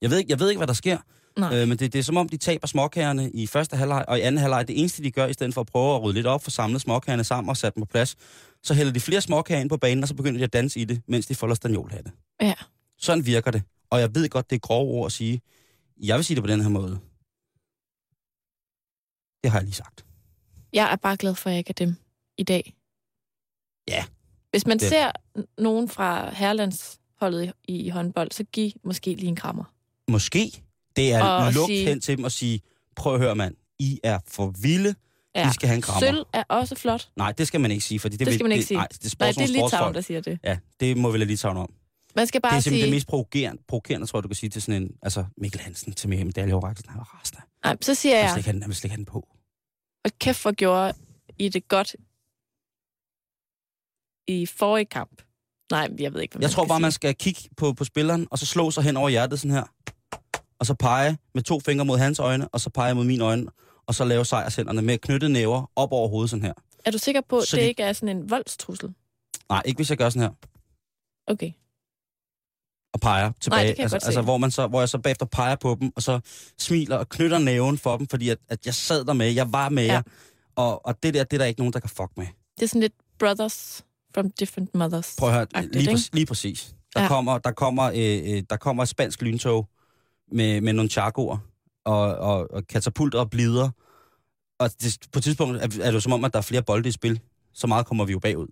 [0.00, 0.98] Jeg ved ikke, jeg ved ikke hvad der sker,
[1.38, 1.62] Nej.
[1.62, 4.20] øh, men det, det er som om, de taber småkagerne i første halvleg, og i
[4.20, 6.42] anden halvleg, det eneste, de gør, i stedet for at prøve at rydde lidt op,
[6.42, 8.16] for samle småkagerne sammen og sætte dem på plads,
[8.62, 10.84] så hælder de flere småkager ind på banen, og så begynder de at danse i
[10.84, 12.12] det, mens de folder stanjolhatte.
[12.40, 12.54] Ja.
[12.98, 13.62] Sådan virker det.
[13.90, 15.40] Og jeg ved godt, det er grove ord at sige.
[16.02, 16.98] Jeg vil sige det på den her måde.
[19.42, 20.04] Det har jeg lige sagt.
[20.72, 21.96] Jeg er bare glad for, at jeg ikke er dem
[22.38, 22.74] i dag.
[23.88, 24.04] Ja.
[24.50, 25.10] Hvis man Det- ser
[25.58, 29.64] nogen fra herlandsholdet i, i håndbold, så giv måske lige en krammer.
[30.08, 30.62] Måske.
[30.96, 32.60] Det er Og lukke sige- hen til dem og sige,
[32.96, 34.94] prøv at høre mand, I er for vilde.
[35.34, 35.50] Ja.
[35.50, 36.00] I skal have en krammer.
[36.00, 37.08] Sølv er også flot.
[37.16, 38.78] Nej, det skal man ikke sige, fordi det, Det vil- skal man ikke det, sige.
[38.78, 40.38] Nej, det er Nej, det er Litauen, der siger det.
[40.44, 41.72] Ja, det må vi lade Litauen om.
[42.16, 42.86] Man skal Det er bare simpelthen sige...
[42.86, 45.92] det mest provokerende, provokerende, tror jeg, du kan sige til sådan en, altså Mikkel Hansen
[45.92, 46.90] til med medaljeoverrækkelsen.
[46.90, 47.42] Han var rasende.
[47.64, 49.28] Nej, så siger Jeg jeg vil slet ikke have den på.
[50.04, 50.94] Og kæft hvor gjorde
[51.38, 51.96] I det godt
[54.28, 55.22] i forrige kamp.
[55.70, 56.82] Nej, jeg ved ikke, hvad Jeg tror bare, sige.
[56.82, 59.64] man skal kigge på, på spilleren, og så slå sig hen over hjertet sådan her.
[60.58, 63.46] Og så pege med to fingre mod hans øjne, og så pege mod mine øjne,
[63.86, 66.52] og så lave sejrshænderne med knyttede næver op over hovedet sådan her.
[66.84, 68.94] Er du sikker på, at det de- ikke er sådan en voldstrussel?
[69.48, 70.34] Nej, ikke hvis jeg gør sådan her.
[71.26, 71.52] Okay.
[72.94, 73.62] Og peger tilbage.
[73.66, 76.20] jeg altså, altså, hvor, man så, hvor jeg så bagefter peger på dem, og så
[76.58, 79.68] smiler og knytter næven for dem, fordi at, at jeg sad der med, jeg var
[79.68, 79.92] med Ja.
[79.92, 80.02] jer.
[80.56, 82.26] Og, og det der, det er der ikke nogen, der kan fuck med.
[82.56, 85.14] Det er sådan lidt brothers from different mothers.
[85.18, 85.92] Prøv at høre, Agtigt, lige, ikke?
[86.00, 86.74] præ- lige præcis.
[86.94, 87.02] Der, Ja.
[87.02, 87.08] ja.
[87.08, 89.68] kommer, der, kommer, øh, øh, der kommer et spansk lyntog
[90.32, 91.38] med, med nogle chargoer
[91.84, 93.70] og, og, og katapulter og blider.
[94.60, 96.62] Og det, på et tidspunkt er, er det jo som om, at der er flere
[96.62, 97.20] bolde i spil.
[97.52, 98.46] Så meget kommer vi jo bagud.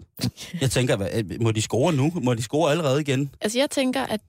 [0.60, 2.12] Jeg tænker, hvad, øh, må de score nu?
[2.22, 3.30] Må de score allerede igen?
[3.40, 4.20] Altså, jeg tænker, at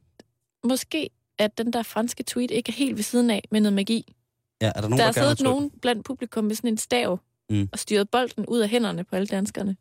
[0.63, 4.15] måske at den der franske tweet ikke er helt ved siden af med noget magi.
[4.62, 7.19] Ja, er der nogen, Der der, er siddet nogen blandt publikum med sådan en stav
[7.51, 7.69] Mm.
[7.71, 9.75] og styret bolden ud af hænderne på alle danskerne.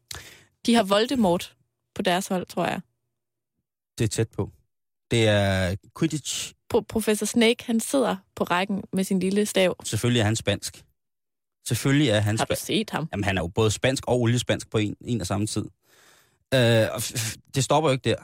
[0.66, 1.54] De har Voldemort
[1.94, 2.80] på deres hold, tror jeg.
[3.98, 4.50] Det er tæt på.
[5.10, 6.52] Det er Quidditch.
[6.74, 9.76] Pro- Professor Snake, han sidder på rækken med sin lille stav.
[9.84, 10.84] Selvfølgelig er han spansk.
[11.68, 13.08] Selvfølgelig er han Har du set ham?
[13.12, 15.64] Jamen, han er jo både spansk og oliespansk på en, en og samme tid.
[16.54, 17.02] Øh, og
[17.54, 18.16] det stopper jo ikke der.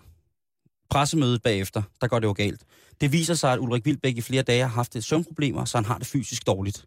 [0.90, 2.62] Pressemødet bagefter, der går det jo galt.
[3.00, 5.85] Det viser sig, at Ulrik Vilbæk i flere dage har haft et søvnproblemer, så han
[5.85, 6.87] har det fysisk dårligt.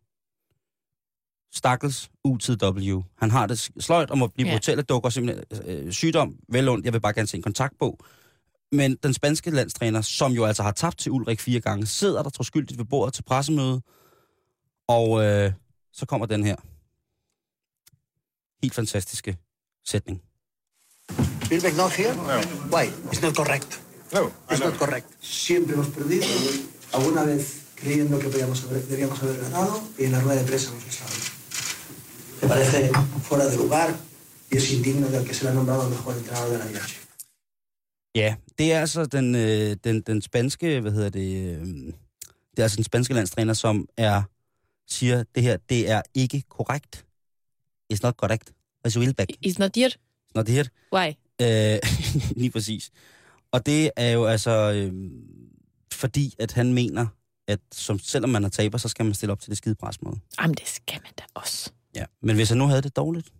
[1.53, 3.01] Stakkels UTW.
[3.17, 4.51] Han har det sløjt og må blive Ja.
[4.53, 4.57] ja.
[4.57, 6.85] brutalt dukker simpelthen øh, sygdom, vel ondt.
[6.85, 7.99] Jeg vil bare gerne se en kontaktbog.
[8.71, 12.29] Men den spanske landstræner, som jo altså har tabt til Ulrik fire gange, sidder der
[12.29, 13.81] troskyldigt ved bordet til pressemøde.
[14.87, 15.51] Og øh,
[15.99, 16.55] så kommer den her
[18.63, 19.37] helt fantastiske
[19.85, 20.21] sætning.
[21.51, 22.13] Wilbeck not here?
[22.15, 22.37] No.
[22.73, 22.85] Why?
[23.11, 23.81] It's not correct.
[24.13, 25.07] No, It's not correct.
[25.21, 26.25] Siempre hemos perdido,
[26.93, 27.41] alguna vez
[27.75, 31.15] creyendo que podíamos haber, debíamos haber ganado y en la rueda de prensa hemos estado.
[32.41, 32.91] Me parece
[33.27, 33.89] fuera de lugar
[34.51, 37.07] y es indigno del que se le ha nombrado el mejor entrenador de la IH.
[38.15, 41.65] Ja, det er altså den, øh, den, den spanske, hvad hedder det, øh,
[42.51, 44.23] det er altså den spanske landstræner, som er,
[44.87, 47.05] siger, det her, det er ikke korrekt.
[47.93, 48.53] It's not correct.
[48.83, 49.31] As Wilbeck.
[49.41, 49.89] Is not here.
[49.89, 50.65] It's not here.
[50.93, 51.13] Why?
[51.41, 51.79] Øh,
[52.41, 52.91] lige præcis.
[53.51, 55.11] Og det er jo altså, øh,
[55.93, 57.07] fordi at han mener,
[57.47, 60.19] at som, selvom man er taber, så skal man stille op til det skide presmøde.
[60.41, 61.71] Jamen, det skal man da også.
[61.95, 62.05] Ja.
[62.21, 63.33] Men hvis han nu havde det dårligt.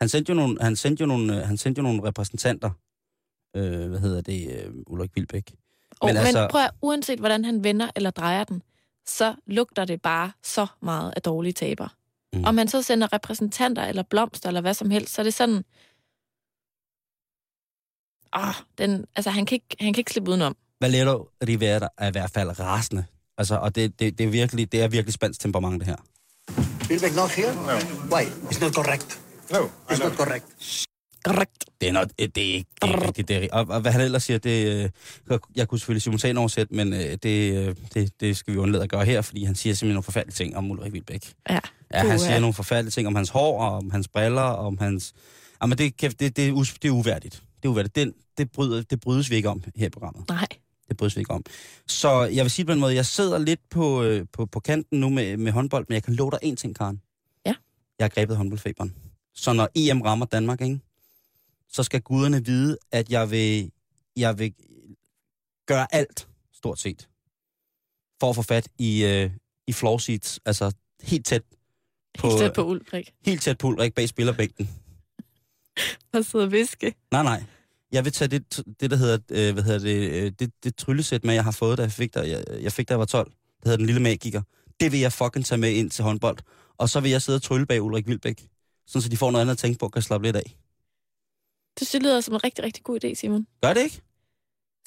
[0.00, 2.70] Han sendte jo nogle, han sendte jo nogle, øh, han sendte jo nogle repræsentanter,
[3.56, 5.54] øh, hvad hedder det, øh, Ulrik Vilbæk.
[6.00, 6.48] Og, men, Men altså...
[6.50, 8.62] prøv at, uanset hvordan han vender eller drejer den,
[9.06, 11.88] så lugter det bare så meget af dårlige taber.
[12.32, 12.44] Mm.
[12.44, 15.64] Om han så sender repræsentanter eller blomster eller hvad som helst, så er det sådan...
[18.32, 20.56] Ah, den, altså, han kan, ikke, han kan ikke slippe udenom.
[20.80, 23.04] Valero Rivera er i hvert fald rasende.
[23.38, 25.96] Altså, og det, det, det, er virkelig, det er virkelig spansk temperament, det her.
[26.90, 27.54] Wilbeck not here?
[27.54, 27.76] No.
[28.16, 28.24] Why?
[28.24, 29.20] It's not correct.
[29.50, 29.58] No,
[29.90, 30.44] It's not correct.
[31.24, 31.64] Korrekt.
[31.80, 33.28] Det er, not, det er ikke det er rigtigt.
[33.28, 34.84] Det er, og, og hvad han ellers siger, det,
[35.30, 37.26] øh, jeg kunne selvfølgelig simultan oversætte, men øh, det,
[37.68, 40.34] øh, det, det skal vi undlade at gøre her, fordi han siger simpelthen nogle forfærdelige
[40.34, 41.32] ting om Ulrik Vilbæk.
[41.50, 41.58] Ja.
[41.94, 44.78] Ja, han siger nogle forfærdelige ting om hans hår, og om hans briller, og om
[44.78, 45.12] hans...
[45.62, 47.42] Jamen, det, kan- det, det, er, det er uværdigt.
[47.62, 47.96] Det er uværdigt.
[47.96, 50.28] Den, det, bryder, det brydes vi ikke om her i programmet.
[50.28, 50.46] Nej.
[50.88, 51.44] Det brydes vi ikke om.
[51.88, 55.00] Så jeg vil sige på den måde, jeg sidder lidt på, øh, på, på kanten
[55.00, 57.00] nu med, med håndbold, men jeg kan love dig én ting, Karen.
[57.46, 57.54] Ja.
[57.98, 58.94] Jeg har grebet håndboldfeberen.
[59.34, 60.80] Så når EM rammer Danmark, ikke,
[61.72, 63.70] så skal guderne vide, at jeg vil,
[64.16, 64.54] jeg vil
[65.66, 67.08] gøre alt, stort set,
[68.20, 69.30] for at få fat i, øh,
[69.66, 71.42] i floor seats, altså helt tæt
[72.18, 73.14] på, Helt tæt på Ulrik.
[73.26, 74.70] helt tæt på Ulrik bag spillerbænken.
[76.14, 76.94] Og sidde og viske.
[77.10, 77.44] Nej, nej.
[77.92, 81.24] Jeg vil tage det, det der hedder, øh, hvad hedder det, øh, det, det tryllesæt
[81.24, 83.26] med, jeg har fået, da jeg fik, der, jeg, jeg fik, da jeg var 12.
[83.30, 84.42] Det hedder Den Lille Magiker.
[84.80, 86.38] Det vil jeg fucking tage med ind til håndbold.
[86.78, 88.48] Og så vil jeg sidde og trylle bag Ulrik Vilbæk.
[88.86, 90.56] Sådan så de får noget andet at tænke på og kan slappe lidt af.
[91.78, 93.46] Det synes jeg lyder som en rigtig, rigtig god idé, Simon.
[93.62, 94.02] Gør det ikke?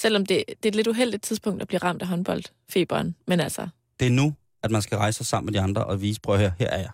[0.01, 3.15] Selvom det, det er et lidt uheldigt tidspunkt at blive ramt af håndboldfeberen.
[3.27, 3.67] Men altså,
[3.99, 6.37] Det er nu, at man skal rejse sig sammen med de andre og vise, prøv
[6.37, 6.89] her, her er jeg.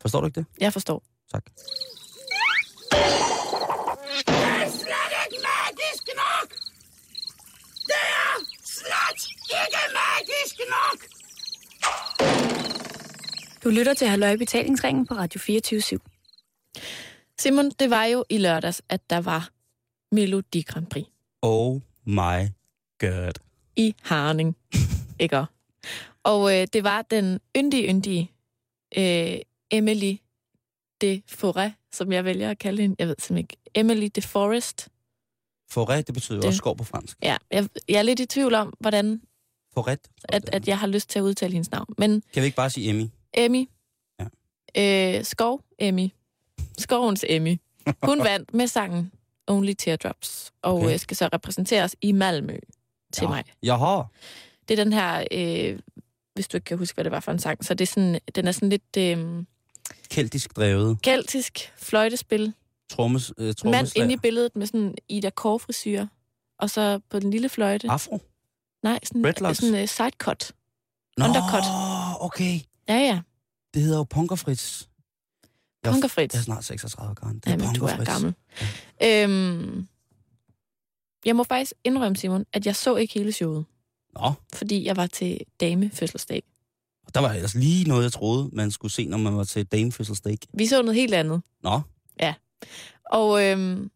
[0.00, 0.46] Forstår du ikke det?
[0.60, 1.02] jeg forstår.
[1.32, 1.44] Tak.
[13.64, 15.96] Du lytter til Halløj Betalingsringen på Radio 24 /7.
[17.40, 19.50] Simon, det var jo i lørdags, at der var
[20.14, 21.04] Melodi Grand Prix
[21.42, 22.48] Oh my
[22.98, 23.32] god.
[23.76, 24.56] i Harning.
[25.20, 25.44] Ikke?
[26.22, 28.30] Og øh, det var den yndige, yndige
[28.98, 29.38] øh,
[29.70, 30.16] Emily
[31.00, 32.96] de Forêt, som jeg vælger at kalde hende.
[32.98, 33.56] Jeg ved simpelthen ikke.
[33.74, 34.88] Emily de Forest.
[35.70, 37.16] Forret, det betyder Det- også skov på fransk.
[37.22, 39.22] Ja, jeg, jeg er lidt i tvivl om, hvordan
[39.74, 40.00] Forret.
[40.24, 41.94] at, at jeg har lyst til at udtale hendes navn.
[41.98, 43.06] Men Kan vi ikke bare sige Emmy?
[43.34, 43.68] Emmy,
[44.20, 44.26] Ja.
[45.18, 46.08] øh, Skov Emmy,
[46.80, 47.60] Skovens Emmy,
[48.02, 49.12] hun vandt med sangen
[49.46, 50.84] Only Teardrops, og Okay.
[50.86, 50.96] okay.
[50.98, 52.58] skal så repræsenteres i Malmø
[53.12, 53.28] til ja.
[53.28, 53.44] mig.
[53.62, 54.02] Jaha.
[54.68, 55.78] Det er den her, øh,
[56.34, 58.20] hvis du ikke kan huske, hvad det var for en sang, så det er sådan,
[58.34, 59.44] den er sådan lidt øh,
[60.10, 61.02] Keltisk drevet.
[61.02, 62.52] keltisk fløjtespil.
[62.90, 66.06] Trommes, øh, Mand inde i billedet med sådan Ida Kåre-frisyr,
[66.58, 67.90] og så på den lille fløjte.
[67.90, 68.20] Afro?
[68.82, 69.58] Nej, sådan, Dreadlocks?
[69.58, 70.52] sådan uh, sidecut.
[71.16, 71.62] Nå, Undercut.
[72.20, 72.60] okay.
[72.88, 73.20] Ja, ja.
[73.74, 74.82] Det hedder jo Punkerfritz.
[75.82, 76.34] Jeg er- Punkerfritz.
[76.34, 77.36] Jeg er snart 36 år gammel.
[77.36, 78.34] Det er Jamen, du er gammel.
[79.02, 79.86] Øhm,
[81.24, 83.64] jeg må faktisk indrømme, Simon, at jeg så ikke hele showet,
[84.14, 86.42] Nå, fordi jeg var til damefødselsdag.
[87.14, 90.38] der var ellers lige noget, jeg troede, man skulle se, når man var til damefødselsdag.
[90.54, 91.42] Vi så noget helt andet.
[91.62, 91.80] Nå,
[93.12, 93.90] Og øhm,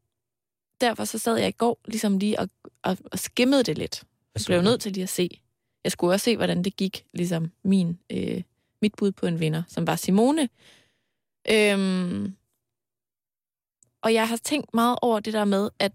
[0.81, 2.49] derfor så sad jeg i går ligesom lige og,
[2.83, 4.03] og, og skimmede det lidt.
[4.35, 5.40] Jeg blev nødt til lige at se.
[5.85, 8.42] Jeg skulle også se, hvordan det gik, ligesom min, øh,
[8.83, 10.49] mit bud på en vinder, som var Simone.
[11.52, 12.35] Øhm,
[14.02, 15.92] og jeg har tænkt meget over det der med, at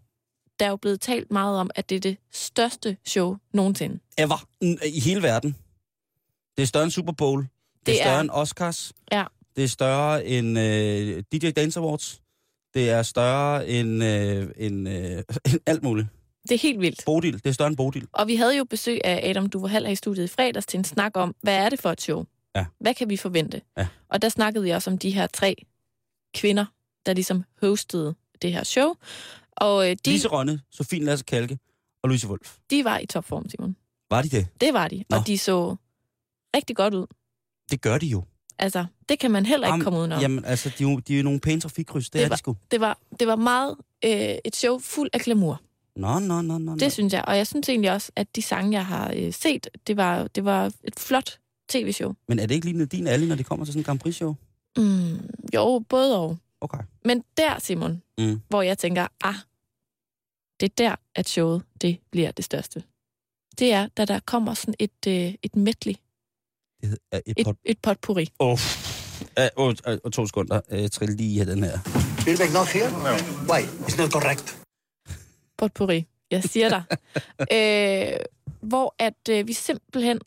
[0.59, 3.99] der er jo blevet talt meget om, at det er det største show nogensinde.
[4.17, 4.47] Ever.
[4.85, 5.55] I hele verden.
[6.57, 7.41] Det er større end Super Bowl.
[7.41, 7.49] Det,
[7.85, 8.93] det er større er- end Oscars.
[9.11, 9.25] Ja.
[9.55, 12.21] Det er større end øh, DJ Dance Awards.
[12.73, 16.07] Det er større end, øh, end, øh, end alt muligt.
[16.43, 17.03] Det er helt vildt.
[17.05, 17.33] Bodil.
[17.33, 18.07] Det er større end Bodil.
[18.11, 20.83] Og vi havde jo besøg af Adam Duverhall her i studiet i fredags til en
[20.83, 22.25] snak om, hvad er det for et show?
[22.55, 22.65] Ja.
[22.79, 23.61] Hvad kan vi forvente?
[23.77, 23.87] Ja.
[24.09, 25.55] Og der snakkede vi også om de her tre
[26.33, 26.65] kvinder,
[27.05, 28.93] der ligesom hostede det her show.
[29.51, 31.59] Og øh, de, Lise Rønne, Sofie Lasse Kalke
[32.03, 32.55] og Louise Wolf.
[32.69, 33.75] de var i topform, Simon.
[34.09, 34.47] Var de det?
[34.61, 35.03] Det var de.
[35.09, 35.17] Nå.
[35.17, 35.75] Og de så
[36.55, 37.05] rigtig godt ud.
[37.71, 38.23] Det gør de jo.
[38.59, 40.21] Altså, det kan man heller ikke Jamen, komme udenom.
[40.21, 42.09] Jamen, altså, de er jo, de er jo nogle pæne trafikkryds.
[42.09, 42.55] Det, Det det er var- de sgu.
[42.71, 44.11] Det, var, det var meget øh,
[44.45, 45.61] et show fuld af glamour.
[45.95, 46.75] Nå, nå, nå, nå.
[46.75, 47.23] Det synes jeg.
[47.27, 50.45] Og jeg synes egentlig også, at de sange, jeg har øh, set, det var, det
[50.45, 52.13] var et flot tv-show.
[52.27, 54.35] Men er det ikke lige din alle, når det kommer til sådan en Grand Prix-show?
[54.77, 56.37] Mm, jo, både og.
[56.61, 56.77] Okay.
[57.05, 58.41] Men der, Simon, Mm.
[58.49, 59.35] hvor jeg tænker, ah,
[60.59, 62.83] det er der, at showet det bliver det største.
[63.59, 65.93] Det er, da der kommer sådan et, øh, et medley,
[66.81, 67.55] Det er et, et, pot...
[67.65, 68.29] et potpourri.
[68.39, 68.59] Åh, oh.
[69.57, 70.61] uh, uh, uh, to sekunder.
[70.71, 71.79] Uh, trill lige den her.
[72.25, 72.91] Feedback not here?
[72.91, 73.13] No.
[73.53, 73.61] Why?
[73.61, 74.61] It's not correct.
[75.57, 76.83] Potpourri, jeg siger dig.
[77.57, 78.19] øh,
[78.61, 80.19] hvor at øh, vi simpelthen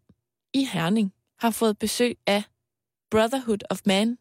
[0.54, 2.42] i Herning har fået besøg af
[3.10, 4.18] Brotherhood of Man,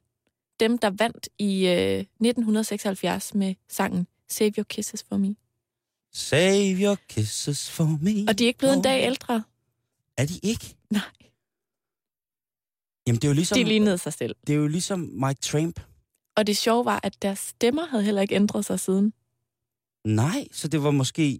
[0.59, 5.35] dem der vandt i øh, 1976 med sangen Save Your Kisses for Me.
[6.13, 8.25] Save your kisses for me.
[8.29, 9.43] Og de er ikke blevet en dag ældre.
[10.17, 10.75] Er de ikke?
[10.89, 11.01] Nej.
[13.07, 14.35] Jamen, det er jo ligesom, De lignede sig selv.
[14.47, 15.79] det er jo ligesom Mike Tramp.
[16.37, 19.13] Og det sjove var, at deres stemmer havde heller ikke ændret sig siden.
[20.05, 21.39] Nej, så det var måske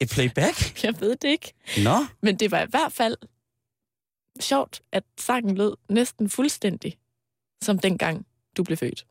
[0.00, 0.56] et playback?
[0.84, 1.52] Jeg ved det ikke.
[1.84, 3.16] Nå, Men det var i hvert fald
[4.40, 6.98] sjovt, at sangen lød næsten fuldstændig,
[7.62, 9.06] som dengang du blev født.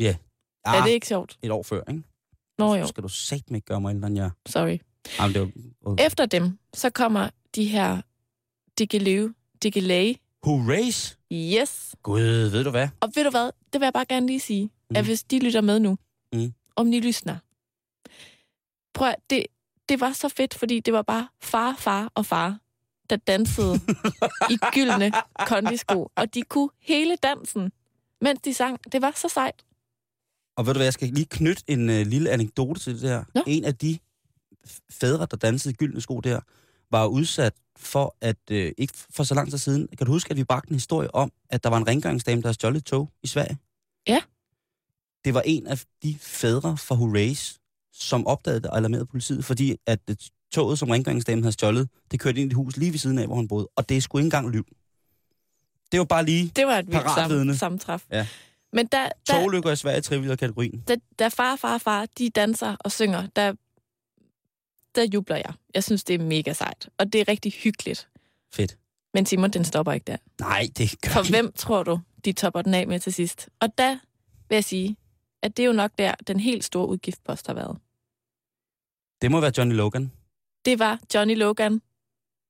[0.00, 0.16] ja.
[0.64, 0.74] Ah.
[0.76, 1.38] Er Ah, det ikke sjovt?
[1.42, 2.02] et år før, ikke?
[2.58, 4.30] Nå Så jo, skal du satme ikke gøre mig ældre end jeg.
[4.46, 4.78] sorry.
[5.18, 6.06] Jamen, det var...
[6.06, 8.00] Efter dem, så kommer de her
[8.78, 10.14] Diggiløve, Diggilay.
[10.42, 11.18] Hurrays!
[11.32, 11.94] Yes.
[12.02, 12.88] Gud, ved du hvad?
[13.00, 14.96] Og ved du hvad, det vil jeg bare gerne lige sige, Mm.
[14.96, 15.98] at hvis de lytter med nu,
[16.32, 16.54] Mm.
[16.76, 17.36] om de lysner.
[18.94, 19.46] Prøv at, det,
[19.88, 22.58] det var så fedt, fordi det var bare far, far og far,
[23.10, 23.80] der dansede
[24.50, 25.12] i gyldne
[25.46, 26.10] kondisko.
[26.16, 27.72] Og de kunne hele dansen,
[28.20, 28.92] mens de sang.
[28.92, 29.64] Det var så sejt.
[30.56, 33.24] Og ved du hvad, jeg skal lige knytte en øh, lille anekdote til det der.
[33.34, 33.42] Nå.
[33.46, 33.98] En af de
[34.90, 36.40] fædre, der dansede i gyldne sko der,
[36.90, 40.36] var udsat for at, øh, ikke for så lang tid siden, kan du huske, at
[40.36, 43.10] vi bragte en historie om, at der var en rengøringsdame, der havde stjålet et tog
[43.22, 43.58] i Sverige?
[44.08, 44.20] Ja.
[45.24, 47.60] Det var en af de fædre fra Hurrays,
[47.92, 52.20] som opdagede det og alarmerede politiet, fordi at det, toget, som rengøringsdamen havde stjålet, det
[52.20, 53.68] kørte ind i et hus lige ved siden af, hvor han boede.
[53.76, 54.66] Og det er sgu ikke engang lyv.
[55.92, 58.04] Det var bare lige Det var et vildt sam, sammentræf.
[58.10, 58.26] Ja.
[58.72, 60.84] Men der, der, togulykker i Sverige i trivial kategorien.
[60.88, 63.52] der, der far, far, far, de danser og synger, der,
[64.94, 65.52] der jubler jeg.
[65.74, 66.88] Jeg synes, det er mega sejt.
[66.98, 68.08] Og det er rigtig hyggeligt.
[68.54, 68.78] Fedt.
[69.14, 70.16] Men Simon, den stopper ikke der.
[70.40, 71.30] Nej, det gør For den.
[71.30, 73.48] hvem tror du, de topper den af med til sidst?
[73.60, 73.98] Og der
[74.48, 74.96] vil jeg sige,
[75.42, 77.78] at det er jo nok der, den helt store udgiftpost har været.
[79.22, 80.12] Det må være Johnny Logan.
[80.66, 81.80] Det var Johnny Logan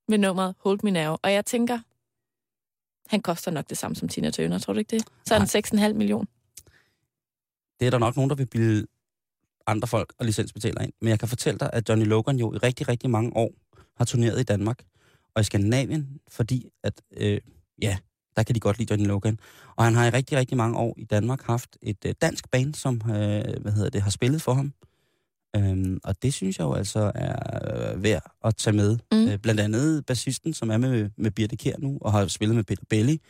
[0.08, 1.16] med nummeret Hold Me Now.
[1.22, 1.78] Og jeg tænker,
[3.10, 5.04] han koster nok det samme som Tina Turner, tror du ikke det?
[5.26, 6.28] Så er den 6,5 million.
[7.80, 8.86] Det er der nok nogen, der vil bilde
[9.66, 10.92] andre folk og licensbetaler ind.
[11.00, 13.50] Men jeg kan fortælle dig, at Johnny Logan jo i rigtig, rigtig mange år
[13.96, 14.84] har turneret i Danmark
[15.34, 17.40] og i Skandinavien, fordi at, øh,
[17.82, 17.96] ja,
[18.36, 19.38] der kan de godt lide Johnny Logan.
[19.76, 22.74] Og han har i rigtig, rigtig mange år i Danmark haft et øh, dansk band,
[22.74, 24.72] som øh, hvad hedder det, har spillet for ham.
[25.56, 28.98] Øhm, og det synes jeg jo altså er øh, værd at tage med.
[29.12, 29.28] Mm.
[29.28, 32.64] Øh, blandt andet bassisten, som er med, med Birte Kjær nu, og har spillet med
[32.64, 33.20] Peter Belli.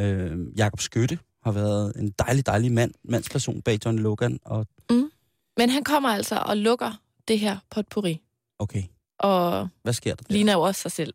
[0.00, 4.38] Øh, Jakob Skytte har været en dejlig, dejlig mand, mandsperson bag Johnny Logan.
[4.44, 4.66] Og
[5.56, 8.20] Men han kommer altså og lukker det her potpourri.
[8.58, 8.82] okay,
[9.18, 10.32] Og hvad sker der der?
[10.34, 11.14] ligner jo også sig selv.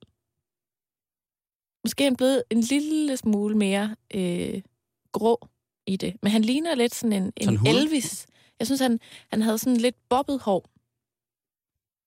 [1.86, 4.62] Måske er han blevet en lille smule mere øh,
[5.12, 5.48] grå
[5.88, 6.14] i det.
[6.24, 7.68] Men han ligner lidt sådan en, en Sådan hud?
[8.60, 9.00] Jeg synes, han,
[9.32, 10.70] han havde sådan lidt bobbet hår.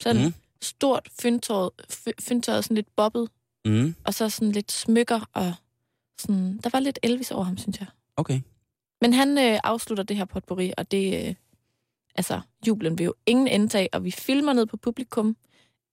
[0.03, 0.35] Sådan mm.
[0.63, 3.29] Stort, fyndtøjet, fy- fyndtøjet, sådan lidt bobbet.
[3.65, 5.53] mm, Og så sådan lidt smykker og
[6.19, 6.59] sådan...
[6.65, 7.89] Der var lidt Elvis over ham, synes jeg.
[8.17, 8.41] okay.
[9.01, 11.29] Men han øh, afslutter det her potpourri, og det...
[11.29, 11.35] Øh,
[12.15, 15.37] altså, jublen vil jo ingen indtag, og vi filmer ned på publikum.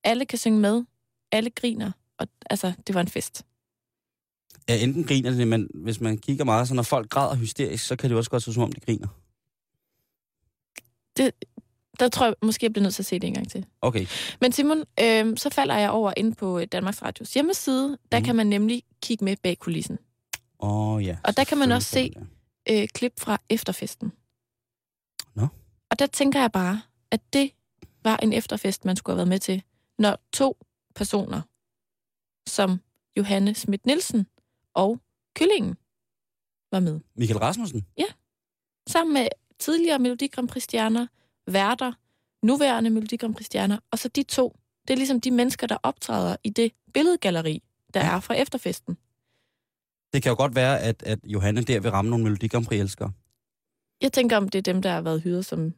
[0.03, 0.83] Alle kan synge med.
[1.31, 1.91] Alle griner.
[2.17, 3.45] Og altså, det var en fest.
[4.69, 7.95] Ja, enten griner det, men hvis man kigger meget, så når folk græder hysterisk, så
[7.95, 9.07] kan det også godt se, som om de griner.
[11.99, 13.65] Der tror jeg måske, jeg bliver nødt til at se det en gang til.
[13.81, 14.05] Okay.
[14.41, 17.97] Men Simon, øh, så falder jeg over ind på Danmarks Radios hjemmeside.
[18.11, 18.25] Der Mhm.
[18.25, 19.97] kan man nemlig kigge med bag kulissen.
[20.59, 21.17] Åh oh, ja.
[21.23, 22.27] Og der kan man også selvfølgelig
[22.71, 24.11] Øh, klip fra efterfesten.
[25.35, 25.47] Nå.
[25.91, 27.51] Og der tænker jeg bare, at det
[28.03, 29.63] var en efterfest, man skulle have været med til,
[29.99, 30.57] når to
[30.95, 31.41] personer,
[32.47, 32.79] som
[33.17, 34.27] Johanne Schmidt Nielsen
[34.73, 34.99] og
[35.35, 35.75] Kyllingen,
[36.71, 36.99] var med.
[37.15, 37.85] Michael Rasmussen?
[38.89, 39.27] Sammen med
[39.59, 41.07] tidligere Melodi Grand Prix-stjerner,
[41.47, 41.93] værter,
[42.43, 44.59] nuværende Melodi Grand Prix-stjerner, og så de to.
[44.87, 48.97] Det er ligesom de mennesker, der optræder i det billedgalleri, der er fra efterfesten.
[50.13, 53.11] Det kan jo godt være, at, at Johanne der vil ramme nogle Melodi Grand Prix-elskere.
[54.01, 55.73] Jeg tænker, om det er dem, der har været hyret som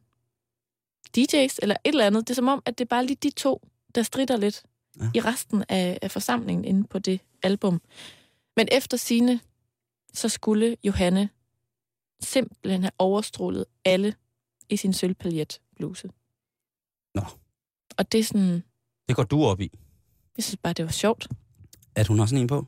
[1.18, 2.28] DJ's eller et eller andet.
[2.28, 4.64] Det er som om, at det er bare lige de to, der strider lidt
[5.00, 5.04] Ja.
[5.04, 5.12] ja.
[5.14, 7.82] i resten af, af forsamlingen inde på det album.
[8.58, 9.40] Men efter sine
[10.14, 11.30] så skulle Johanne
[12.24, 14.16] simpelthen have overstrålet alle
[14.70, 16.10] i sin sølvpaljet bluse.
[17.16, 17.22] Nå.
[17.98, 18.64] Og det er sådan,
[19.08, 19.72] Det går du op i.
[20.38, 21.28] jeg synes bare, det var sjovt.
[21.96, 22.68] At hun har sådan en på?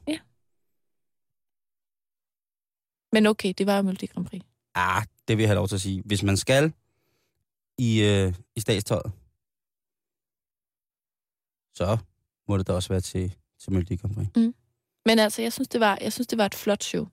[3.12, 4.42] Men okay, det var jo Melodi Grand Prix.
[4.76, 6.02] Ah, det vil jeg have lov til at sige.
[6.06, 6.74] Hvis man skal
[7.78, 9.12] i, øh, i statstøjet,
[11.76, 11.98] så
[12.48, 14.54] må det da også være til, til Melodi Grand Prix.
[15.06, 17.08] Men altså, jeg synes, det var, jeg synes, det var et flot show.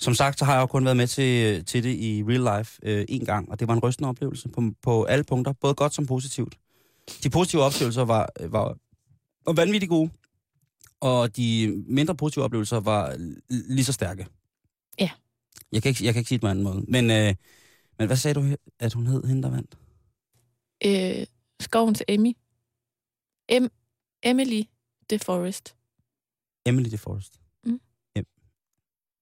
[0.00, 2.80] Som sagt, så har jeg jo kun været med til, til det i real life
[2.82, 5.94] øh, en gang, og det var en rystende oplevelse på, på alle punkter, både godt
[5.94, 6.58] som positivt.
[7.22, 8.76] De positive oplevelser var, var,
[9.46, 10.10] var vanvittigt gode,
[11.00, 13.16] og de mindre positive oplevelser var
[13.48, 14.26] lige så stærke.
[15.00, 15.10] Ja.
[15.72, 16.84] Jeg kan ikke, jeg kan ikke sige det på en anden måde.
[16.88, 17.34] Men, øh,
[17.98, 19.78] men hvad sagde du, at hun hed, hende der vandt?
[20.86, 21.26] Øh,
[21.60, 22.32] skoven til Emmy.
[23.48, 23.68] Em,
[24.22, 24.62] Emily
[25.10, 25.74] DeForest
[26.66, 27.40] Emily DeForest.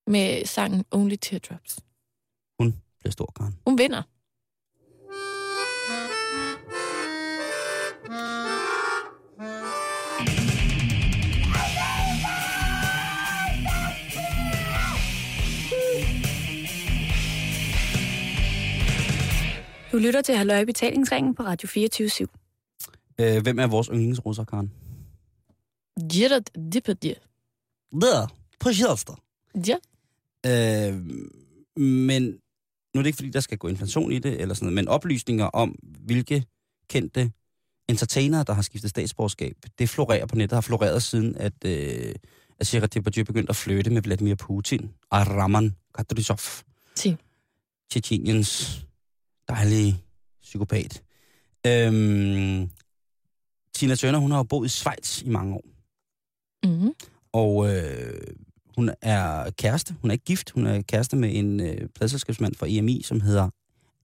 [0.06, 1.78] Med sangen Only Teardrops.
[2.60, 3.54] Hun blev stor, Karen.
[3.66, 4.02] Hun vinder.
[19.92, 22.08] Du lytter til Halløj i betalingsringen på Radio 24
[23.20, 24.72] Øh, hvem er vores yndlingsrusser, Karen?
[26.12, 27.14] Gerard Depardieu.
[28.00, 28.26] Der,
[28.60, 29.14] på Sjælster.
[29.68, 29.76] Ja.
[30.46, 30.94] Øh,
[31.82, 32.22] men
[32.94, 34.88] nu er det ikke, fordi der skal gå inflation i det, eller sådan noget, men
[34.88, 36.44] oplysninger om, hvilke
[36.88, 37.32] kendte
[37.88, 42.14] entertainere, der har skiftet statsborgerskab, det florerer på nettet, har floreret siden, at, øh,
[42.61, 46.38] at Gerard Depardieu begyndte at flytte med Vladimir Putin og Raman Kadyrov.
[46.94, 47.16] Sig.
[47.90, 48.87] Tjetjeniens
[49.48, 50.02] dejlige
[50.42, 51.03] psykopat.
[51.66, 52.70] Øhm,
[53.74, 55.64] Tina Turner, hun har jo boet i Schweiz i mange år.
[56.66, 56.94] Mm-hmm.
[57.32, 58.20] Og øh,
[58.77, 62.66] hun er kæreste, hun er ikke gift, hun er kæreste med en øh, pladselskabsmand fra
[62.68, 63.49] EMI, som hedder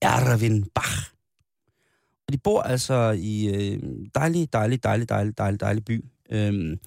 [0.01, 1.11] Erwin Bach.
[2.27, 3.83] Og de bor altså i øh,
[4.15, 6.05] dejlig, dejlig, dejlig, dejlig, dejlig, dejlig by.
[6.31, 6.79] Øhm,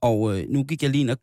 [0.00, 1.18] og øh, nu gik jeg lige ind og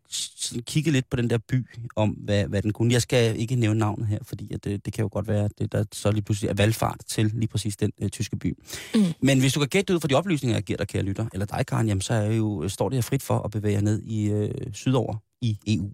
[0.66, 1.66] kigget lidt på den der by,
[1.96, 2.94] om hvad, hvad den kunne.
[2.94, 5.52] Jeg skal ikke nævne navnet her, fordi at det, det kan jo godt være, at
[5.58, 8.58] det der så lige pludselig er valgfart til lige præcis den øh, tyske by.
[8.96, 9.02] Mm.
[9.22, 11.46] Men hvis du kan gætte ud fra de oplysninger, jeg giver dig, kære lytter, eller
[11.46, 14.02] dig, Karen, jamen, så er jo, står det her frit for at bevæge jer ned
[14.02, 15.90] i øh, sydover i EU.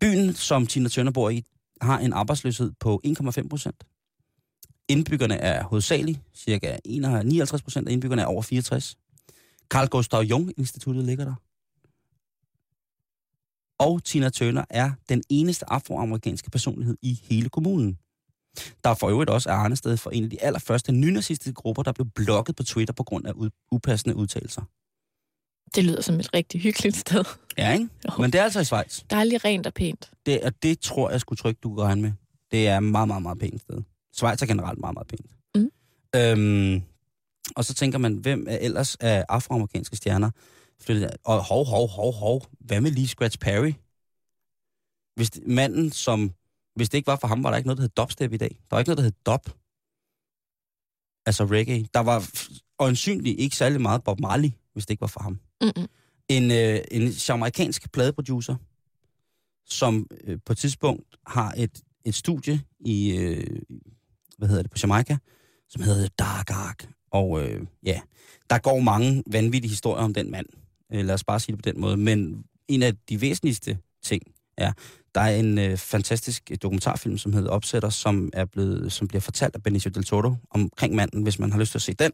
[0.00, 1.44] Byen, som Tina Tønder bor i,
[1.80, 3.84] har en arbejdsløshed på 1,5 procent.
[4.88, 8.96] Indbyggerne er hovedsageligt, cirka 59 procent af indbyggerne er over 64.
[9.68, 11.34] Carl Gustav Jung Instituttet ligger der.
[13.78, 17.98] Og Tina Turner er den eneste afroamerikanske personlighed i hele kommunen.
[18.84, 21.92] Der er for øvrigt også er sted for en af de allerførste nynazistiske grupper, der
[21.92, 23.32] blev blokket på Twitter på grund af
[23.70, 24.62] upassende udtalelser.
[25.74, 27.24] Det lyder som et rigtig hyggeligt sted.
[27.58, 27.88] Ja, ikke?
[28.18, 29.02] Men det er altså i Schweiz.
[29.10, 30.10] Dejligt rent og pænt.
[30.26, 32.12] Det, og det tror jeg skulle trygt, du kan regne med.
[32.50, 33.82] Det er et meget, meget, meget pænt sted.
[34.12, 35.30] Schweiz er generelt meget, meget pænt.
[35.54, 35.70] Mm.
[36.16, 36.82] Øhm,
[37.56, 40.30] og så tænker man, hvem er ellers af afroamerikanske stjerner?
[41.24, 42.46] Og hov, hov, hov, hov.
[42.60, 43.72] Hvad med lige Scratch Perry?
[45.16, 46.32] Hvis det, manden, som...
[46.74, 48.48] Hvis det ikke var for ham, var der ikke noget, der hed dubstep i dag.
[48.48, 49.50] Der var ikke noget, der hed dub.
[51.26, 51.86] Altså reggae.
[51.94, 52.30] Der var
[52.78, 55.86] øjensynligt ikke særlig meget Bob Marley, hvis det ikke var for ham Mm-mm.
[56.28, 58.56] en, øh, en jamaikansk pladeproducer,
[59.66, 63.60] som øh, på et tidspunkt har et, et studie i, øh,
[64.38, 65.16] hvad hedder det, på Jamaica,
[65.68, 66.88] som hedder Dark Ark.
[67.10, 68.00] Og øh, ja,
[68.50, 70.46] der går mange vanvittige historier om den mand.
[70.92, 71.96] Øh, lad os bare sige det på den måde.
[71.96, 74.22] Men en af de væsentligste ting
[74.56, 74.72] er,
[75.14, 79.54] der er en øh, fantastisk dokumentarfilm, som hedder Opsætter, som, er blevet, som bliver fortalt
[79.54, 82.12] af Benicio del Toro omkring manden, hvis man har lyst til at se den.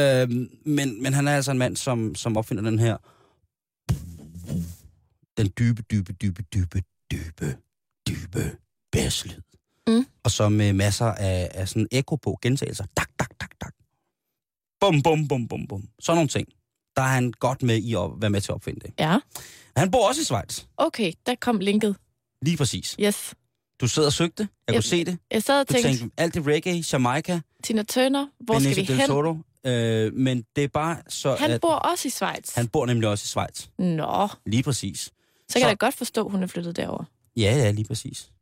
[0.00, 0.28] Øh,
[0.66, 2.96] men, men han er altså en mand, som, som opfinder den her
[5.36, 6.82] den dybe, dybe, dybe, dybe,
[7.12, 7.56] dybe,
[8.08, 8.56] dybe
[8.92, 9.40] bæslyd.
[9.86, 10.06] Mm.
[10.24, 12.84] Og så med masser af, af sådan ekko på, gentagelser.
[12.96, 13.74] Tak, tak, tak, tak.
[14.80, 15.88] Bum, bum, bum, bum, bum.
[16.00, 16.48] Sådan nogle ting.
[16.96, 18.90] Der er han godt med i at være med til at opfinde det.
[18.98, 19.18] Ja.
[19.76, 20.64] Han bor også i Schweiz.
[20.76, 21.96] Okay, der kom linket.
[22.42, 22.96] Lige præcis.
[23.00, 23.34] Yes.
[23.80, 24.48] Du sidder og søgte.
[24.66, 24.84] Jeg kunne Yep.
[24.84, 25.18] se det.
[25.30, 29.00] Jeg sad og Du tænkte, alt det reggae, Jamaica, Tina Turner, hvor skal Benicio vi
[29.00, 29.44] del hen?
[29.66, 32.54] Øh, men det er bare så, Han at bor også i Schweiz.
[32.54, 33.66] han bor nemlig også i Schweiz.
[33.78, 35.00] Nå, Lige præcis.
[35.00, 35.10] så
[35.48, 37.04] kan Så- jeg da godt forstå, at hun er flyttet derover.
[37.36, 38.32] Ja, ja, lige præcis.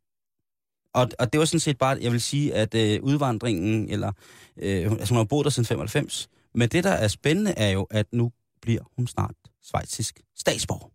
[0.93, 4.11] Og, og det var sådan set bare, jeg vil sige, at øh, udvandringen, eller,
[4.57, 7.87] øh, altså hun har boet der siden 95, men det, der er spændende, er jo,
[7.89, 10.91] at nu bliver hun snart svejtsisk statsborger.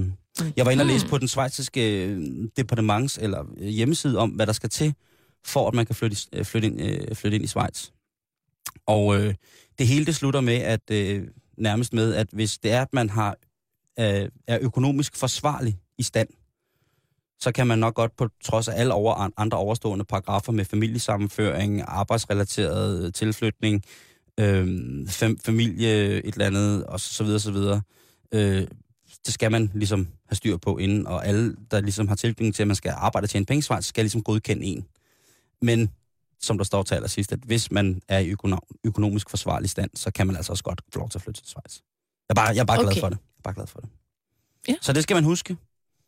[0.00, 0.12] Mm.
[0.56, 1.10] Jeg var inde og læse Mm.
[1.10, 4.94] på den svejsiske øh, departements eller øh, hjemmeside om, hvad der skal til,
[5.44, 7.90] for at man kan flytte, øh, flytte, ind, flytte ind i Schweiz.
[8.86, 9.34] Og øh,
[9.78, 13.10] det hele det slutter med, at øh, nærmest med, at hvis det er, at man
[13.10, 13.36] har
[14.00, 16.28] øh, er økonomisk forsvarlig i stand,
[17.40, 21.82] så kan man nok godt på trods af alle over, andre overstående paragrafer med familiesammenføring,
[21.86, 23.82] arbejdsrelateret øh, tilflytning,
[24.40, 24.68] øh,
[25.08, 27.82] fem, familie, et eller andet, og så videre, så videre.
[28.32, 28.66] Øh,
[29.26, 32.62] det skal man ligesom have styr på inden, og alle, der ligesom har tilknytning til,
[32.62, 34.86] at man skal arbejde til en pengesvejs, skal ligesom godkende en.
[35.62, 35.90] Men
[36.40, 40.10] som der står til allersidst, at hvis man er i økono- økonomisk forsvarlig stand, så
[40.10, 41.74] kan man altså også godt få lov til at flytte til Schweiz.
[41.76, 41.82] Jeg
[42.30, 42.90] er bare, jeg er bare okay.
[42.92, 43.16] glad for det.
[43.18, 43.88] Jeg er bare glad for det.
[44.68, 44.74] Ja.
[44.82, 45.56] Så det skal man huske,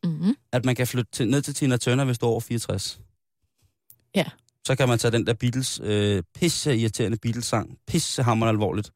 [0.04, 0.34] Mm-hmm.
[0.52, 3.00] at man kan flytte til, ned til Tina Turner, hvis du er over 64.
[4.14, 4.24] Ja.
[4.66, 8.90] Så kan man tage den der Beatles, øh, pisse irriterende Beatles-sang, pisse hammer alvorligt,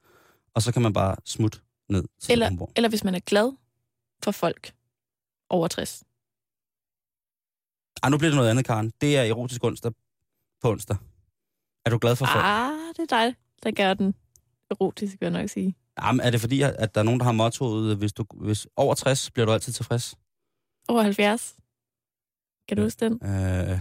[0.54, 1.58] og så kan man bare smutte
[1.88, 2.72] ned til Eller, Hamburg.
[2.76, 3.52] eller hvis man er glad
[4.24, 4.72] for folk
[5.50, 6.02] over 60.
[8.02, 8.92] Ej, nu bliver det noget andet, Karen.
[9.00, 9.92] Det er erotisk onsdag
[10.62, 10.96] på onsdag.
[11.86, 12.44] Er du glad for folk?
[12.44, 14.14] Ah, det er dig, der gør den
[14.70, 15.74] erotisk, vil jeg nok sige.
[16.02, 18.66] Jamen, er det fordi, at der er nogen, der har mottoet, øh, hvis du hvis
[18.76, 20.14] over 60, bliver du altid tilfreds?
[20.88, 21.56] Over 70.
[22.68, 23.12] Kan du huske den?
[23.22, 23.80] Øh...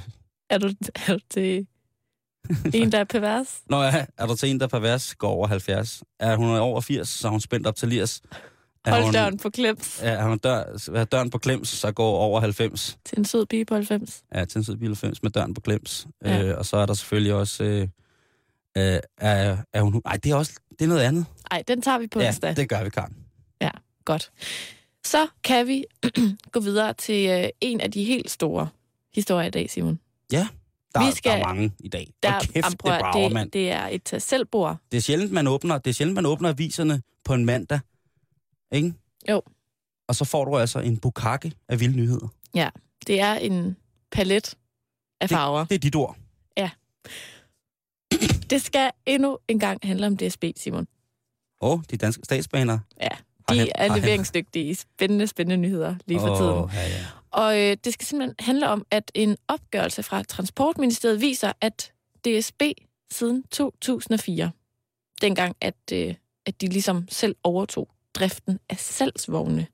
[0.50, 0.68] Er, du,
[1.08, 1.68] er du til
[2.74, 3.64] en, der er pervers?
[3.70, 6.04] Nå ja, er du til en, der er pervers, går over 70.
[6.20, 8.22] Er hun over 80, så er hun spændt op til 80.
[8.92, 10.64] Hold døren på klems Er hun dør,
[10.96, 12.98] er døren på klems, så går over 90.
[13.06, 14.24] til en sød pige på 90.
[14.36, 16.08] Ja, til en sød bil 90 med døren på klems.
[16.26, 16.44] Ja.
[16.44, 17.64] Øh, og så er der selvfølgelig også...
[17.64, 20.02] Øh, øh, er, er hun...
[20.06, 20.54] Nej, det er også...
[20.80, 21.26] Det er noget andet.
[21.52, 22.56] Ej, den tager vi på ja, onsdag.
[22.56, 23.16] det gør vi, Karen.
[24.06, 24.32] Godt.
[25.06, 25.86] Så kan vi
[26.54, 28.68] gå videre til øh, en af de helt store
[29.16, 30.00] historier i dag, Simon.
[30.32, 30.46] Der,
[31.06, 32.08] Vi skal- der er mange i dag.
[32.24, 33.46] Der, Der, kæft, det, prøv at- brager, mand.
[33.46, 34.78] det, det er et tag selvbord.
[34.92, 37.80] Det er sjældent, man åbner, det er sjældent, man åbner aviserne på en mandag.
[38.72, 38.94] Ikke?
[39.30, 39.42] Jo.
[40.08, 42.28] Og så får du altså en bukakke af vilde nyheder.
[43.08, 43.78] Det er en
[44.12, 44.58] palet
[45.22, 45.66] af farver.
[45.66, 46.18] Det er dit ord.
[48.50, 50.88] Det skal endnu en gang handle om DSB, Simon.
[51.62, 52.80] Og de danske statsbaner.
[53.02, 53.10] Ja,
[53.50, 56.52] de er leveringsdygtige spændende, spændende nyheder lige for tiden.
[56.52, 57.06] Åh, ja, ja.
[57.32, 61.94] Og øh, det skal simpelthen handle om, at en opgørelse fra Transportministeriet viser, at
[62.26, 62.62] DSB
[63.12, 64.52] siden 2004,
[65.22, 69.68] dengang at, øh, at de ligesom selv overtog driften af salgsvogne,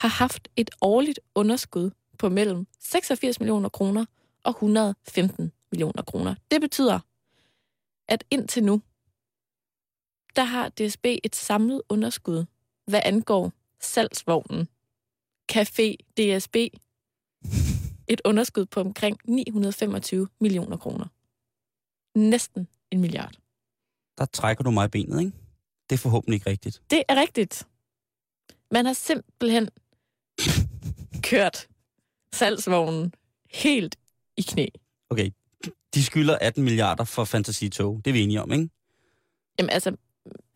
[0.00, 4.04] har haft et årligt underskud på mellem 86 millioner kroner
[4.44, 6.34] og 115 millioner kroner.
[6.50, 7.00] Det betyder,
[8.08, 8.82] at indtil nu,
[10.36, 12.44] der har DSB et samlet underskud,
[12.86, 14.68] hvad angår salgsvognen.
[15.52, 16.56] Café DSB.
[18.08, 21.06] Et underskud på omkring 925 millioner kroner.
[22.18, 23.34] Næsten en milliard.
[24.18, 25.32] Der trækker du mig i benet, ikke?
[25.90, 26.82] Det er forhåbentlig ikke rigtigt.
[26.90, 27.66] Det er rigtigt.
[28.70, 29.68] Man har simpelthen
[31.22, 31.68] kørt
[32.32, 33.12] salgsvognen
[33.50, 33.96] helt
[34.36, 34.66] i knæ.
[35.10, 35.30] Okay,
[35.94, 38.00] de skylder 18 milliarder for Fantasy-tog.
[38.04, 38.68] Det er vi enige om, ikke?
[39.58, 39.96] Jamen altså,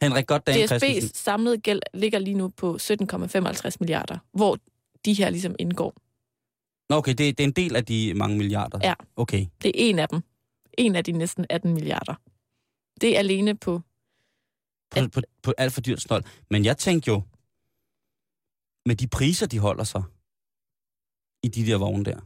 [0.02, 0.76] Henrik Christensen.
[0.76, 4.58] DSB's samlede gæld ligger lige nu på 17,55 milliarder, hvor
[5.04, 5.94] de her ligesom indgår.
[6.90, 8.78] Nå, okay, det, det er en del af de mange milliarder.
[8.82, 8.94] Ja.
[9.16, 9.46] Okay.
[9.62, 10.20] Det er en af dem.
[10.78, 12.14] En af de næsten 18 milliarder.
[13.00, 13.80] Det er alene på...
[14.92, 16.24] På, på, på alt for dyrt snold.
[16.50, 17.22] Men jeg tænkte jo,
[18.86, 20.02] med de priser, de holder sig
[21.42, 22.20] i de der vogne der.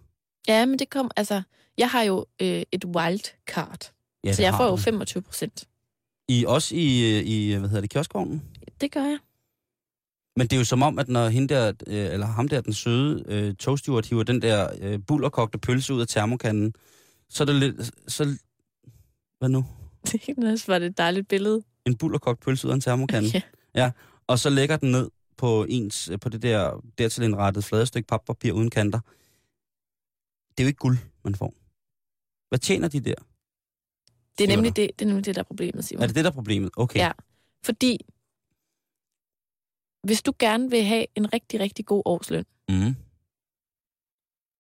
[0.48, 1.10] Ja, men det kom...
[1.16, 1.42] Altså,
[1.78, 3.92] jeg har jo øh, et wildcard,
[4.24, 4.76] Ja, så jeg får jo du.
[4.76, 5.68] 25 procent.
[6.28, 8.42] I, også i, i, hvad hedder det, kioskvognen?
[8.80, 9.18] Det gør jeg.
[10.36, 12.72] Men det er jo som om, at når hende der, øh, eller ham der, den
[12.72, 16.74] søde øh, togsteward, hiver den der øh, bullerkogte pølse ud af termokanden,
[17.28, 17.94] så er det lidt...
[18.08, 18.38] Så,
[19.38, 19.66] hvad nu?
[20.12, 21.62] Det var det et dejligt billede.
[21.87, 23.43] En bullerkogt pølse ud af en termokande.
[23.74, 23.93] Ja.
[24.26, 28.07] Og så lægger den ned på ens, øh, på det der dertil indrettet flade stykke
[28.07, 29.01] papir uden kanter.
[30.51, 31.55] Det er jo ikke guld, man får.
[32.49, 33.14] Hvad tjener de der?
[34.39, 36.03] Det er, nemlig det, det er nemlig det, der er problemet, Simon.
[36.03, 36.70] Er det det, der er problemet?
[36.76, 36.99] Okay.
[36.99, 37.12] Ja.
[37.64, 37.99] Fordi
[40.07, 42.95] hvis du gerne vil have en rigtig, rigtig god årsløn, Mm.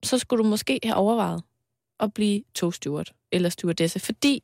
[0.04, 1.42] så skulle du måske have overvejet
[2.00, 4.42] at blive togsteward eller stewardesse, fordi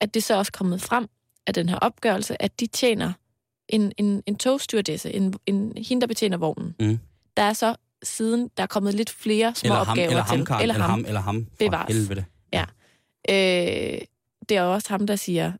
[0.00, 1.06] at det så også kommet frem
[1.46, 3.12] af den her opgørelse, at de tjener
[3.68, 6.74] en, en, en togstewardesse, en, en, hende, der betjener vognen.
[6.80, 6.98] Mm.
[7.36, 10.36] Der er så siden, der er kommet lidt flere små Eller ham, opgaver eller ham,
[10.38, 10.46] til.
[10.46, 11.44] Karen, eller ham, eller ham.
[11.50, 11.94] For Bevares.
[11.96, 12.24] helvede.
[13.30, 14.00] Øh,
[14.48, 15.52] det er også ham, der siger,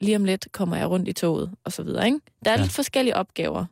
[0.00, 2.06] lige om lidt kommer jeg rundt i toget, og så videre.
[2.06, 2.20] Ikke?
[2.44, 2.58] Der er Ja.
[2.60, 2.62] ja.
[2.64, 3.64] lidt forskellige opgaver.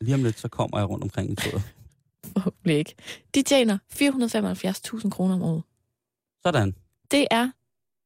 [0.00, 1.62] Lige om lidt, så kommer jeg rundt omkring i toget.
[2.32, 2.94] Forhåbentlig ikke.
[3.34, 5.62] De tjener 475.000 kroner om året.
[6.46, 6.74] Sådan.
[7.10, 7.50] Det er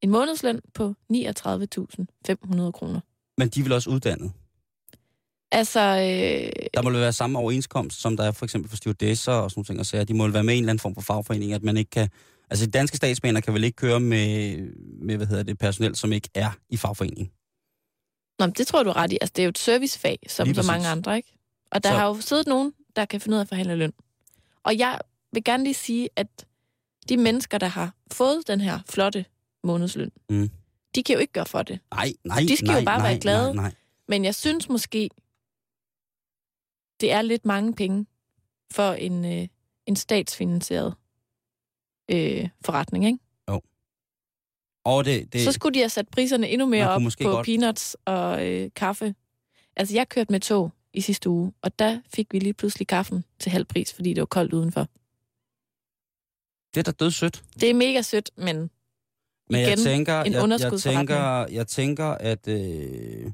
[0.01, 2.99] en månedsløn på 39.500 kroner.
[3.37, 4.31] Men de vel også uddannet.
[5.51, 9.51] Altså, øh, Der må være samme overenskomst, som der er for eksempel for stewardesser og
[9.51, 9.79] sådan nogle ting.
[9.79, 10.03] Og sager.
[10.03, 12.09] de må være med i en eller anden form for fagforening, at man ikke kan...
[12.49, 14.57] Altså, danske statsbaner kan vel ikke køre med,
[15.01, 17.31] med hvad hedder det, personel, som ikke er i fagforeningen.
[18.39, 19.17] nå, men det tror du er ret i.
[19.21, 21.33] Altså, det er jo et servicefag, som så mange andre, ikke?
[21.71, 21.95] Og der så...
[21.95, 23.93] har jo siddet nogen, der kan finde ud af at forhandle løn.
[24.63, 24.99] Og jeg
[25.33, 26.27] vil gerne lige sige, at
[27.09, 29.25] de mennesker, der har fået den her flotte
[29.63, 30.49] månedsløn, Mm.
[30.95, 31.79] de kan jo ikke gøre for det.
[31.93, 33.53] Nej, nej, De skal jo nej, bare nej, være glade.
[33.53, 33.75] Nej, nej.
[34.07, 35.09] Men jeg synes måske,
[37.01, 38.05] det er lidt mange penge
[38.71, 39.47] for en, øh,
[39.85, 40.93] en statsfinansieret
[42.11, 43.17] øh, forretning, ikke?
[44.83, 47.97] Og det, det, Så skulle de have sat priserne endnu mere op på godt- peanuts
[48.05, 49.15] og øh, kaffe.
[49.75, 53.23] Altså, jeg kørte med tog i sidste uge, og der fik vi lige pludselig kaffen
[53.39, 54.87] til halv pris, fordi det var koldt udenfor.
[56.73, 57.43] det er da død sødt.
[57.59, 58.69] Det er mega sødt, men
[59.51, 63.31] Men jeg Igen, tænker, en jeg, jeg, tænker, jeg tænker, at, øh,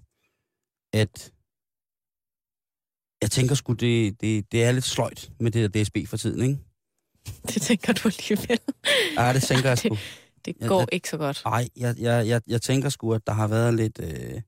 [0.93, 1.31] at
[3.21, 6.41] jeg tænker sgu, det, det, det er lidt sløjt med det der DSB for tiden,
[6.41, 6.59] ikke?
[7.53, 8.59] det tænker du alligevel.
[9.17, 9.97] Ja, det tænker jeg sgu.
[10.45, 11.41] Det Jeg- går jeg- ikke så godt.
[11.45, 13.99] Nej, jeg, jeg, jeg, jeg tænker sgu, at der har været lidt...
[13.99, 14.41] Øh,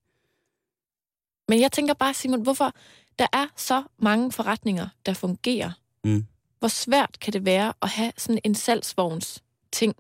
[1.48, 2.74] Men jeg tænker bare, Simon, hvorfor
[3.20, 5.72] der er så mange forretninger, der fungerer.
[6.04, 6.26] Mm.
[6.60, 9.96] Hvor svært kan det være at have sådan en salgsvogns ting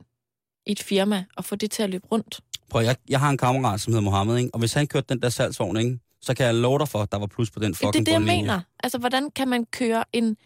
[0.66, 2.42] et firma og få det til at løbe rundt?
[2.70, 4.50] prøv, jeg, jeg har en kammerat, som hedder Mohammed, ikke?
[4.54, 6.00] og hvis han kørte den der salgsvogn, ikke?
[6.22, 8.04] så kan jeg love dig for, at der var plus på den fucking det er
[8.06, 8.62] det, jeg mener.
[8.84, 10.38] Altså, hvordan kan man køre en,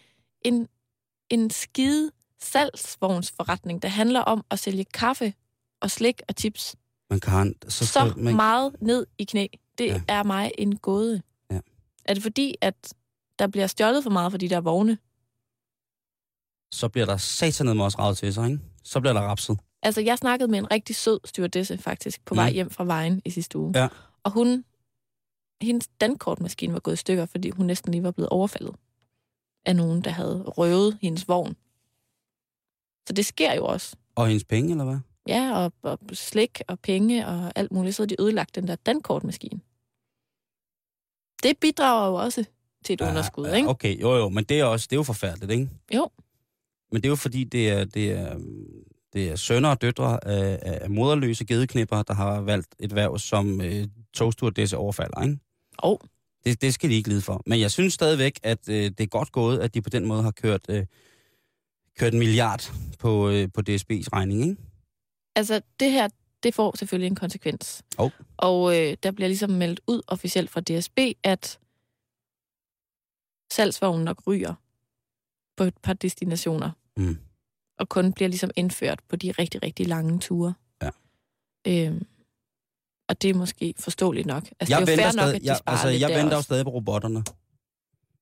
[0.41, 0.67] en,
[1.29, 2.11] en skide
[2.41, 5.33] salgsvognsforretning, der handler om at sælge kaffe
[5.81, 6.75] og slik og chips,
[7.09, 9.47] Men Karen, så, så man, meget ned i knæ?
[9.77, 10.01] Det ja.
[10.07, 11.21] er mig en gåde.
[11.51, 11.59] Ja.
[12.05, 12.93] Er det fordi, at
[13.39, 14.97] der bliver stjålet for meget for de der vogne?
[16.71, 18.59] så bliver der satanet med os ravet til sig, ikke?
[18.83, 19.57] Så bliver der rapset.
[19.85, 22.37] Altså, jeg snakkede med en rigtig sød stewardesse faktisk på Mm.
[22.37, 23.71] vej hjem fra vejen i sidste uge.
[23.75, 23.87] Ja.
[24.23, 24.65] Og hun,
[25.61, 28.75] hendes dankortmaskine var gået i stykker, fordi hun næsten lige var blevet overfaldet
[29.65, 31.55] af nogen, der havde røvet hendes vogn.
[33.07, 33.95] Så det sker jo også.
[34.15, 34.97] Og hendes penge, eller hvad?
[35.27, 38.75] Ja, og, og slik og penge og alt muligt, så har de ødelagt den der
[38.75, 39.59] dankortmaskine.
[41.43, 42.45] Det bidrager jo også
[42.85, 43.69] til et ja, underskud, ikke?
[43.69, 45.69] Okay, jo jo, men det er, også, det er jo forfærdeligt, ikke?
[45.95, 46.09] Jo.
[46.91, 48.39] Men det er jo fordi, det er, det er,
[49.13, 53.61] det er sønner og døtre af, af moderløse gedeknipper, der har valgt et værv som
[53.61, 55.39] øh, togsturdesse overfalder, ikke?
[55.77, 56.01] Og
[56.45, 57.41] Det, det skal de ikke lide for.
[57.45, 60.23] Men jeg synes stadigvæk, at øh, det er godt gået, at de på den måde
[60.23, 60.85] har kørt, øh,
[61.99, 64.55] kørt en milliard på, øh, på DSB's regning, ikke?
[65.35, 66.07] Altså, det her,
[66.43, 67.83] det får selvfølgelig en konsekvens.
[67.97, 68.11] Hov.
[68.37, 71.59] Og øh, der bliver ligesom meldt ud officielt fra DSB, at
[73.51, 74.53] salgsvognen nok ryger
[75.57, 76.71] på et par destinationer.
[76.97, 77.17] Mm.
[77.79, 80.53] Og kun bliver ligesom indført på de rigtig, rigtig lange ture.
[80.81, 80.89] Ja.
[81.67, 82.07] Øhm,
[83.09, 84.43] og det er måske forståeligt nok.
[84.59, 86.37] Altså, jeg det er jo fair nok, stadig, at de jeg, altså, jeg venter jo
[86.37, 86.47] også.
[86.47, 87.23] stadig på robotterne.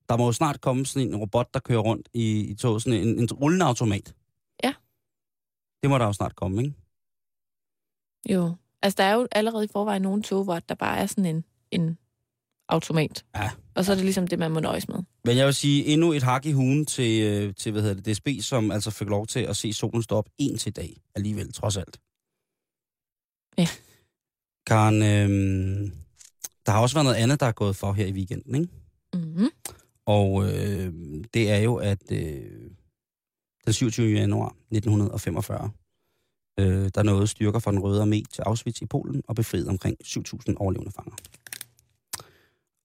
[0.10, 2.99] Der må jo snart komme sådan en robot, der kører rundt i, i toget, sådan
[3.08, 4.16] en, en rullende automat.
[4.64, 4.74] Ja.
[5.82, 6.76] Det må der jo snart komme, ikke?
[8.30, 8.56] Jo.
[8.82, 11.43] Altså, der er jo allerede i forvejen nogle tog, hvor der bare er sådan en,
[11.72, 11.97] en
[12.72, 13.26] automat.
[13.36, 13.49] Ja.
[13.76, 14.97] Og så er det ligesom det, man må nøjes med.
[15.26, 18.15] Men jeg vil sige, endnu et hak i hugen til, øh, til hvad hedder det,
[18.15, 21.53] DSB, som altså fik lov til at se solen stå op en til dag alligevel,
[21.53, 21.99] trods alt.
[23.57, 23.67] Ja.
[24.67, 25.91] Karen, øh,
[26.65, 28.67] der har også været noget andet, der er gået for her i weekenden, ikke?
[29.13, 29.49] Mm-hmm.
[30.05, 30.93] Og øh,
[31.34, 32.72] det er jo, at øh,
[33.65, 34.13] den 27.
[34.13, 35.72] januar 1945,
[36.59, 39.97] øh, der nåede styrker fra den Røde Armé til Auschwitz i Polen og befriede omkring
[40.03, 41.15] 7.000 overlevende fanger.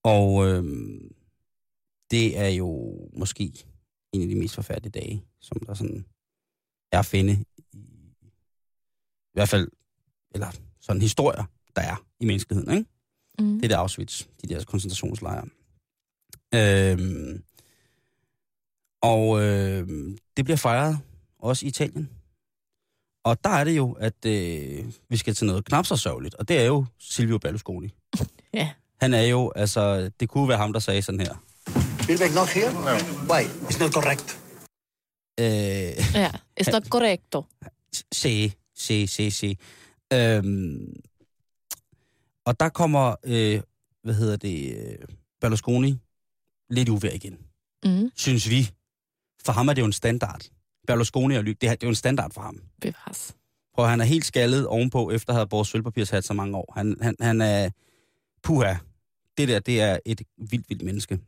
[0.03, 0.63] Og øh,
[2.11, 3.53] det er jo måske
[4.13, 6.05] en af de mest forfærdelige dage, som der sådan
[6.91, 7.77] er at finde i,
[9.27, 9.67] i hvert fald,
[10.31, 11.43] eller sådan historier,
[11.75, 12.89] der er i menneskeligheden, ikke?
[13.39, 13.55] Mm.
[13.55, 15.47] Det er der Auschwitz, de der koncentrationslejre.
[16.55, 17.43] Øhm,
[19.01, 20.99] og øhm, det bliver fejret
[21.39, 22.09] også i Italien.
[23.23, 26.47] Og der er det jo, at øh, vi skal til noget knap så sørgeligt, og
[26.47, 27.93] det er jo Silvio Berlusconi.
[28.53, 28.73] Ja.
[29.01, 31.35] Han er jo, altså, det kunne være ham, der sagde sådan her.
[32.03, 32.73] Spielberg not here?
[32.73, 33.33] No.
[33.33, 33.43] Why?
[33.43, 34.39] It's not correct.
[35.39, 36.31] Øh, Ja,
[36.61, 37.43] it's not correcto.
[38.13, 39.57] se, se, se, se.
[40.13, 40.93] Øhm,
[42.45, 43.61] og der kommer, øh,
[44.03, 44.97] hvad hedder det, øh,
[45.41, 45.99] Berlusconi
[46.69, 47.37] lidt uvær igen.
[47.85, 48.09] Mm.
[48.15, 48.71] synes vi.
[49.45, 50.41] For ham er det jo en standard.
[50.87, 52.61] Berlusconi og Lyk, det er, det er jo en standard for ham.
[52.81, 53.35] Bevares.
[53.75, 56.73] Prøv, han er helt skaldet ovenpå, efter at have båret sølvpapirshat så mange år.
[56.77, 57.69] Han, han, han er...
[58.43, 58.75] Puha.
[59.37, 61.19] Det der, det er et vildt, vildt menneske.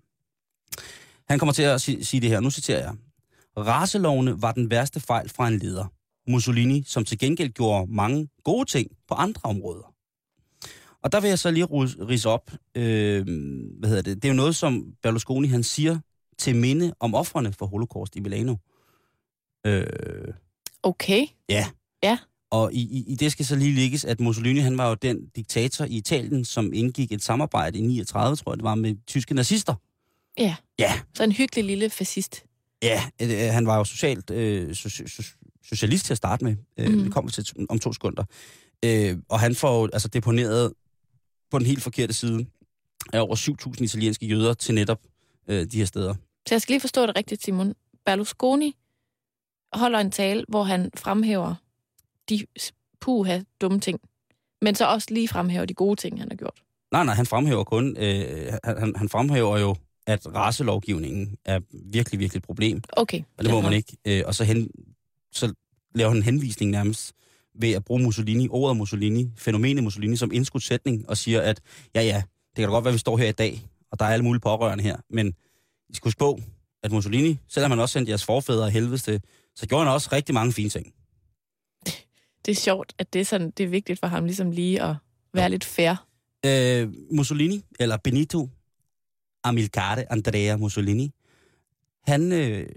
[1.30, 2.40] Han kommer til at sige, sige det her.
[2.40, 2.96] Nu citerer jeg.
[3.58, 5.86] Racelovene var den værste fejl fra en leder.
[6.28, 9.94] Mussolini, som til gengæld gjorde mange gode ting på andre områder.
[11.04, 12.52] Og der vil jeg så lige rise op.
[12.76, 13.26] Øh,
[13.80, 14.16] hvad hedder det?
[14.16, 16.00] Det er jo noget, som Berlusconi han siger
[16.38, 18.56] til minde om offrene for holocaust i Milano.
[19.66, 20.34] Øh,
[20.84, 21.26] Okay.
[21.50, 21.68] Ja.
[22.04, 22.18] Ja.
[22.52, 25.28] Og i, i, i det skal så lige ligges, at Mussolini han var jo den
[25.36, 29.34] diktator i Italien, som indgik et samarbejde i 39, tror jeg det var, med tyske
[29.34, 29.76] nazister.
[30.38, 30.56] Ja.
[30.80, 32.44] Ja, Så en hyggelig lille fascist.
[32.84, 33.02] ja.
[33.22, 35.24] Øh, han var jo socialt øh, so, so,
[35.64, 36.56] socialist til at starte med.
[36.78, 37.04] Øh, Mhm.
[37.04, 38.24] Det kommer til om to sekunder.
[38.86, 40.74] Øh, og han får altså deponeret
[41.52, 42.46] på den helt forkerte side
[43.14, 45.00] af over 7.000 italienske jøder til netop
[45.48, 46.14] øh, de her steder.
[46.48, 47.74] Så jeg skal lige forstå det rigtigt, Simon.
[48.06, 48.76] Berlusconi
[49.74, 51.56] holder en tale, hvor han fremhæver
[52.30, 52.46] de
[53.02, 54.00] puha dumme ting,
[54.62, 56.64] men så også lige fremhæver de gode ting, han har gjort.
[56.92, 59.76] Nej, nej, han fremhæver kun, øh, han, han fremhæver jo,
[60.08, 62.82] at racelovgivningen er virkelig, virkelig et problem.
[62.94, 63.22] Okay.
[63.38, 63.98] Og det må man ikke.
[64.06, 64.70] Øh, og så, hen,
[65.32, 65.54] så
[65.96, 67.14] laver han en henvisning nærmest
[67.56, 71.62] ved at bruge Mussolini, ordet Mussolini, fænomenet Mussolini som indskudsætning, og siger, at
[71.96, 73.62] ja, ja, det kan da godt være, at vi står her i dag,
[73.92, 75.28] og der er alle mulige pårørende her, men
[75.90, 76.40] I skal huske på,
[76.84, 79.20] at Mussolini, selvom han også sendte jeres forfædre af helvede
[79.56, 80.94] så gjorde han også rigtig mange fine ting.
[82.46, 84.96] Det er sjovt, at det er, sådan, det er vigtigt for ham ligesom lige at
[85.34, 86.06] være lidt fair.
[86.46, 88.50] Øh, Mussolini, eller Benito
[89.44, 91.12] Amilcare Andrea Mussolini,
[92.04, 92.68] han øh,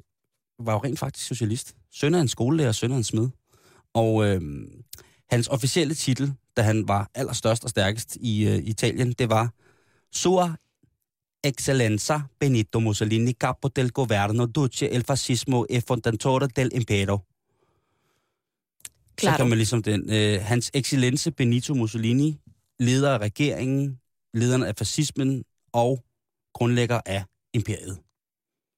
[0.59, 1.77] var jo rent faktisk socialist.
[1.91, 3.29] Søn af en skolelærer, søn af en smed.
[3.95, 4.41] Og øh,
[5.31, 9.53] hans officielle titel, da han var allerstørst og stærkest i øh, Italien, det var
[10.13, 10.57] Sua
[11.45, 17.19] Excellenza Benito Mussolini, capo del governo, duce el fascismo e fondatore del impero.
[19.19, 19.37] Så Klart.
[19.37, 22.39] kan man ligesom den, øh, hans excellence Benito Mussolini,
[22.81, 23.99] leder af regeringen,
[24.35, 26.05] lederen af fascismen og
[26.55, 27.99] grundlægger af imperiet.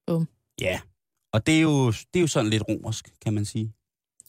[0.07, 0.29] Bum.
[0.61, 0.81] Ja,
[1.33, 3.73] og det er, jo, det er jo sådan lidt romersk, kan man sige.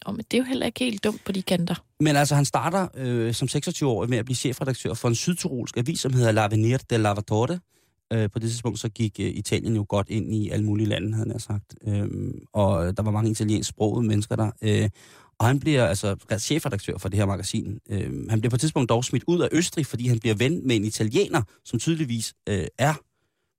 [0.05, 1.75] Oh, men det er jo heller ikke helt dumt på de kanter.
[1.99, 5.99] Men altså, han starter øh, som 26-årig med at blive chefredaktør for en sydtyrolsk avis,
[5.99, 7.59] som hedder L'Avenir del Lavatore.
[8.13, 11.13] Øh, på det tidspunkt så gik øh, Italien jo godt ind i alle mulige lande,
[11.13, 11.75] havde han sagt.
[11.87, 12.07] Øh,
[12.53, 14.51] og der var mange italiensk sprogede mennesker der.
[14.61, 14.89] Øh,
[15.39, 17.79] og han bliver altså chefredaktør for det her magasin.
[17.89, 20.67] Øh, han bliver på et tidspunkt dog smidt ud af Østrig, fordi han bliver ven
[20.67, 22.93] med en italiener, som tydeligvis øh, er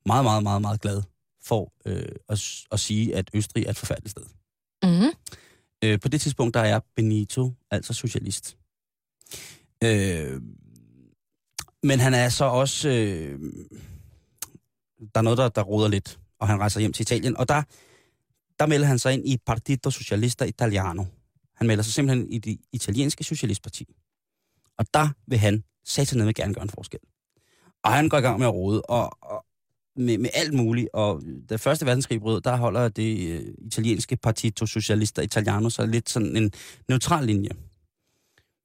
[0.08, 1.02] meget, meget, meget, meget glad
[1.44, 4.24] for øh, at, at sige, at Østrig er et forfærdeligt sted.
[4.82, 5.10] Mm-hmm.
[5.84, 8.56] Øh, på det tidspunkt, der er Benito altså socialist.
[9.84, 10.40] Øh,
[11.82, 12.88] men han er så også...
[12.88, 13.40] Øh,
[15.14, 17.36] der er noget, der, der roder lidt, og han rejser hjem til Italien.
[17.36, 17.62] Og der,
[18.58, 21.04] der melder han sig ind i Partito Socialista Italiano.
[21.56, 23.86] Han melder sig simpelthen i det italienske socialistparti.
[24.78, 27.00] Og der vil han satan med gerne gøre en forskel.
[27.84, 29.44] Og han går i gang med at rode, og, og
[29.96, 30.88] med, med alt muligt.
[30.92, 36.10] Og da Første Verdenskrig brød, der holder det øh, italienske Partito Socialista Italiano så lidt
[36.10, 36.52] sådan en
[36.88, 37.50] neutral linje.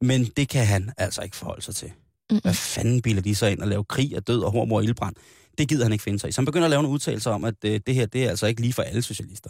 [0.01, 1.91] Men det kan han altså ikke forholde sig til.
[2.29, 2.41] Mm-mm.
[2.41, 5.15] Hvad fanden biler de så ind og lave krig og død og hormor og ildbrand?
[5.57, 6.31] Det gider han ikke finde sig i.
[6.31, 8.47] Så han begynder at lave nogle udtalelser om, at øh, det her, det er altså
[8.47, 9.49] ikke lige for alle socialister.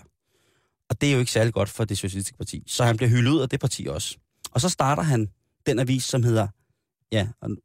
[0.92, 2.64] Og det er jo ikke særlig godt for det socialistiske parti.
[2.68, 4.18] Så han bliver hyldet ud af det parti også.
[4.52, 5.30] Og så starter han
[5.66, 6.48] den avis, som hedder,
[7.12, 7.58] ja, og det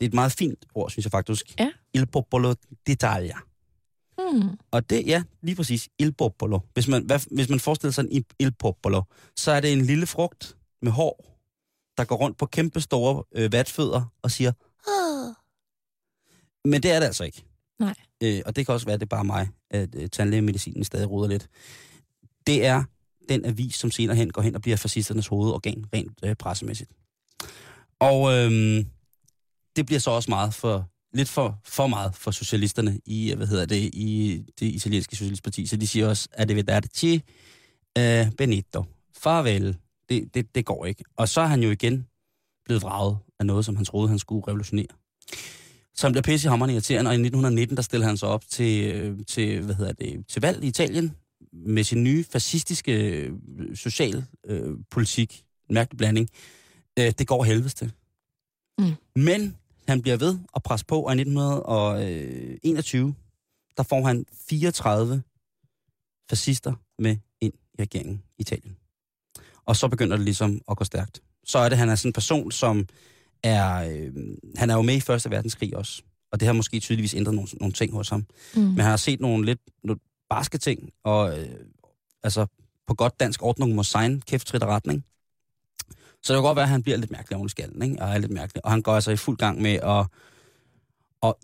[0.00, 1.54] er et meget fint ord, synes jeg faktisk.
[1.58, 1.72] Ja.
[1.94, 2.54] Il Popolo
[2.90, 3.38] d'Italia.
[4.18, 4.48] Hmm.
[4.70, 6.58] Og det, ja, lige præcis, il popolo.
[6.74, 9.02] Hvis man, hvad, hvis man forestiller sig en il- popolo,
[9.36, 11.38] så er det en lille frugt med hår,
[11.96, 14.52] der går rundt på kæmpe store øh, vatfødder og siger,
[14.88, 15.34] "Ah."
[16.64, 17.44] men det er det altså ikke.
[17.78, 17.94] Nej.
[18.22, 21.10] Øh, og det kan også være, at det er bare mig, at øh, tandlægemedicinen stadig
[21.10, 21.48] ruder lidt.
[22.46, 22.84] Det er
[23.28, 26.90] den avis, som senere hen går hen og bliver fascisternes hovedorgan, rent øh, pressemæssigt.
[28.00, 28.84] Og øh,
[29.76, 33.46] det bliver så også meget for, lidt for, for meget for socialisterne i, øh, hvad
[33.46, 35.66] hedder det, i det italienske socialistparti.
[35.66, 37.22] Så de siger også, at det arrivederci
[37.98, 38.84] uh, Benito.
[39.16, 39.76] Farvel.
[40.08, 41.04] Det, det, det går ikke.
[41.16, 42.06] Og så er han jo igen
[42.64, 44.86] blevet vraget af noget, som han troede, han skulle revolutionere.
[45.94, 48.92] Så han bliver pisse hammerende irriterende, og i 1919, der stiller han sig op til,
[48.92, 51.14] øh, til, hvad hedder det, til valg i Italien
[51.52, 53.32] med sin nye fascistiske øh,
[53.76, 56.28] social øh, politik, en mærkelig blanding.
[56.98, 57.92] Øh, det går helvedes til.
[58.78, 58.94] Mm.
[59.16, 59.56] Men
[59.88, 63.14] han bliver ved at presse på, og i 1921,
[63.76, 65.22] der får han 34
[66.30, 68.76] fascister med ind i regeringen i Italien.
[69.64, 71.22] Og så begynder det ligesom at gå stærkt.
[71.44, 72.86] Så er det, han er sådan en person, som
[73.42, 73.74] er...
[73.74, 74.12] Øh,
[74.56, 76.02] han er jo med i Første Verdenskrig også.
[76.32, 78.26] Og det har måske tydeligvis ændret nogle, nogle ting hos ham.
[78.54, 78.62] Mm.
[78.62, 80.00] Men han har set nogle lidt nogle
[80.34, 81.48] barske ting, og øh,
[82.22, 82.46] altså
[82.86, 85.04] på godt dansk ordning må signe kæft trit og retning.
[86.22, 88.02] Så det kan godt være, at han bliver lidt mærkelig oven i skallen, ikke?
[88.02, 88.64] Og er lidt mærkelig.
[88.64, 90.06] Og han går altså i fuld gang med at,
[91.22, 91.34] at,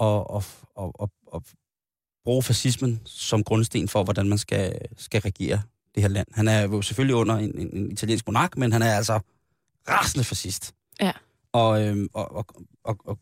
[0.00, 0.44] at, at,
[0.80, 1.42] at, at, at
[2.24, 5.62] bruge fascismen som grundsten for, hvordan man skal, skal regere
[5.94, 6.26] det her land.
[6.32, 9.20] Han er jo selvfølgelig under en, en, en italiensk monark, men han er altså
[9.88, 10.74] rasende fascist.
[11.00, 11.12] Ja.
[11.52, 12.46] Og, øhm, og, og,
[12.84, 13.18] og, og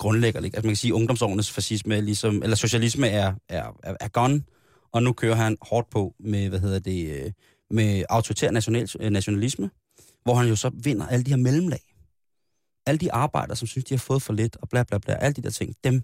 [0.00, 0.56] grundlægger, ikke?
[0.56, 4.42] Altså man kan sige, at ungdomsårenes fascisme, ligesom, eller socialisme er, er, er, er gone,
[4.92, 7.30] og nu kører han hårdt på med, hvad hedder det, øh,
[7.70, 9.70] med autoritær national, øh, nationalisme,
[10.24, 11.80] hvor han jo så vinder alle de her mellemlag.
[12.86, 15.34] Alle de arbejdere, som synes, de har fået for lidt, og bla bla bla, alle
[15.34, 16.02] de der ting, dem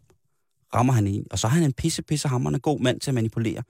[0.75, 1.25] rammer han i.
[1.31, 3.63] Og så er han en pisse, pisse hammerende god mand til at manipulere.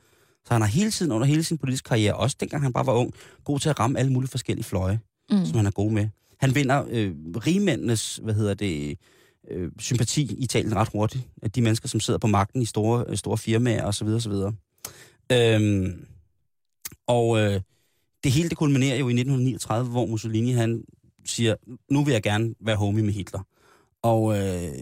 [0.46, 2.92] Så han har hele tiden, under hele sin politiske karriere, også dengang han bare var
[2.92, 3.14] ung,
[3.44, 5.00] god til at ramme alle mulige forskellige fløje,
[5.30, 5.46] Mm.
[5.46, 6.08] som han er god med.
[6.40, 7.14] Han vinder øh,
[7.46, 8.98] rigmændenes, hvad hedder det,
[9.50, 11.28] øh, sympati i Italien ret hurtigt.
[11.42, 14.08] At de mennesker, som sidder på magten i store, øh, store firmaer osv.
[14.08, 14.32] osv.
[15.32, 16.06] Øhm,
[17.06, 17.60] og øh,
[18.24, 20.84] det hele det kulminerer jo i 1939, hvor Mussolini han
[21.24, 21.54] siger,
[21.90, 23.40] nu vil jeg gerne være homie med Hitler.
[24.02, 24.74] Og øh,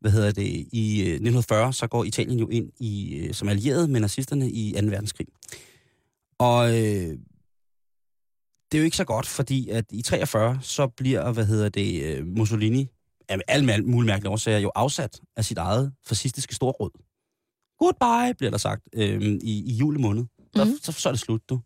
[0.00, 3.90] hvad hedder det, i øh, 1940, så går Italien jo ind i, øh, som allieret
[3.90, 4.86] med nazisterne i 2.
[4.86, 5.26] verdenskrig.
[6.38, 7.18] Og øh,
[8.72, 12.26] det er jo ikke så godt, fordi at i 43, så bliver, hvad hedder det,
[12.26, 12.88] Mussolini,
[13.28, 16.90] af alle mær- mulige mærkelige årsager, jo afsat af sit eget fascistiske storråd.
[17.78, 20.24] Goodbye, bliver der sagt øh, i, i juli måned.
[20.56, 20.74] Der, Mhm.
[20.82, 21.60] så, så er det slut, du.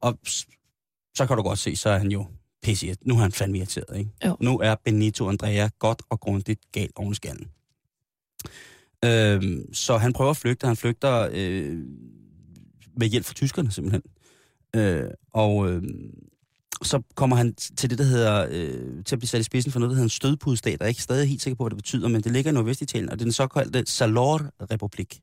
[0.00, 0.18] Og
[1.16, 2.26] så kan du godt se, så er han jo
[2.62, 4.10] pisse Nu er han fandme irriteret, ikke?
[4.26, 4.36] Jo.
[4.40, 7.48] Nu er Benito Andrea godt og grundigt galt oven i skallen.
[9.04, 10.66] Øhm, så han prøver at flygte.
[10.66, 11.84] Han flygter øh,
[12.96, 14.02] med hjælp fra tyskerne, simpelthen.
[14.76, 15.82] Øh, og øh,
[16.82, 19.78] så kommer han til det, der hedder, øh, til at blive sat i spidsen for
[19.80, 20.72] noget, der hedder en stødpudstat.
[20.80, 23.08] Jeg er ikke stadig helt sikker på, hvad det betyder, men det ligger i Nordvestitalien,
[23.10, 25.20] og det er den såkaldte Salor-republik.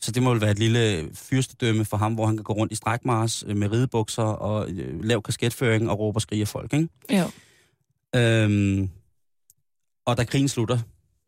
[0.00, 2.72] Så det må vel være et lille fyrstedømme for ham, hvor han kan gå rundt
[2.72, 6.72] i strækmars øh, med ridebukser og øh, lav kasketføring og råbe og skrige af folk,
[6.72, 6.88] ikke?
[7.12, 7.24] Jo.
[8.20, 8.90] Øhm,
[10.06, 10.78] og da krigen slutter,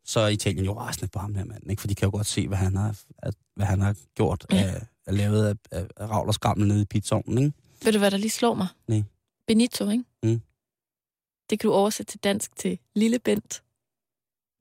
[0.05, 1.79] så er Italien jo rasende på ham her mand, ikke?
[1.81, 4.57] For de kan jo godt se, hvad han har, at, hvad han har gjort Ja.
[4.57, 7.51] af, af lavet af, af, af ravl og skrammel nede i pizzaovnen, ikke?
[7.83, 8.67] Ved du, hvad der lige slår mig?
[8.87, 9.03] Nej.
[9.51, 10.03] Benito, ikke?
[10.23, 10.41] Mm.
[11.49, 13.63] Det kan du oversætte til dansk til Lille Bent.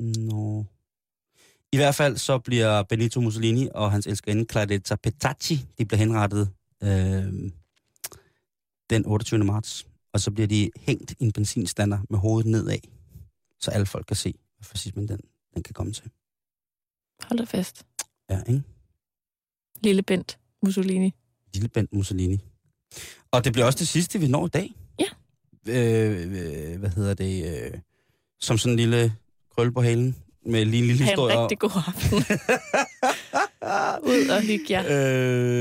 [0.01, 0.65] Nå.
[1.73, 6.51] I hvert fald så bliver Benito Mussolini og hans elskerinde Claretta Petacci, de bliver henrettet
[6.83, 7.51] øh,
[8.91, 9.45] den 28.
[9.45, 9.87] marts.
[10.13, 12.79] Og så bliver de hængt i en benzinstander med hovedet nedad,
[13.61, 15.21] så alle folk kan se, hvad fascismen den,
[15.55, 16.11] den kan komme til.
[17.23, 17.87] Hold da fast.
[18.31, 18.63] Ja, ikke?
[19.83, 21.15] Lille Bent Mussolini.
[21.55, 22.41] Lille Bent Mussolini.
[23.31, 24.75] Og det bliver også det sidste, vi når i dag.
[25.69, 27.63] Øh, øh, hvad hedder det?
[27.65, 27.71] Øh,
[28.41, 29.15] som sådan en lille
[29.55, 30.17] krølle på halen.
[30.47, 31.43] med lige en lille Ha' en historie.
[31.43, 32.19] rigtig god aften.
[34.13, 34.85] Ud og hygge jer.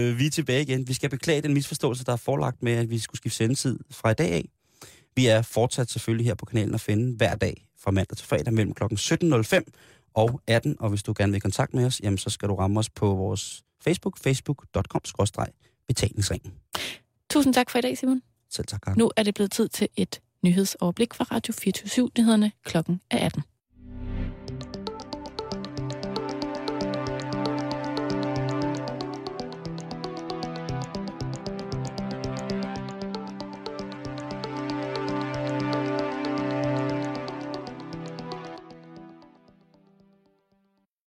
[0.10, 0.88] Øh, vi er tilbage igen.
[0.88, 4.12] Vi skal beklage den misforståelse, der er forelagt med, at vi skulle skifte sendetid fra
[4.12, 4.50] i dag af.
[5.16, 8.54] Vi er fortsat selvfølgelig her på kanalen at finde hver dag fra mandag til fredag
[8.54, 8.84] mellem kl.
[8.84, 9.62] 17.05
[10.16, 10.76] og 18.
[10.80, 12.90] Og hvis du gerne vil i kontakt med os, jamen, så skal du ramme os
[12.90, 16.54] på vores Facebook, facebook.com-betalingsringen.
[17.30, 18.22] Tusind tak for i dag, Simon.
[18.52, 18.98] Selv tak, Karen.
[18.98, 23.44] Nu er det blevet tid til et nyhedsoverblik fra Radio 24 nyhederne klokken er 18.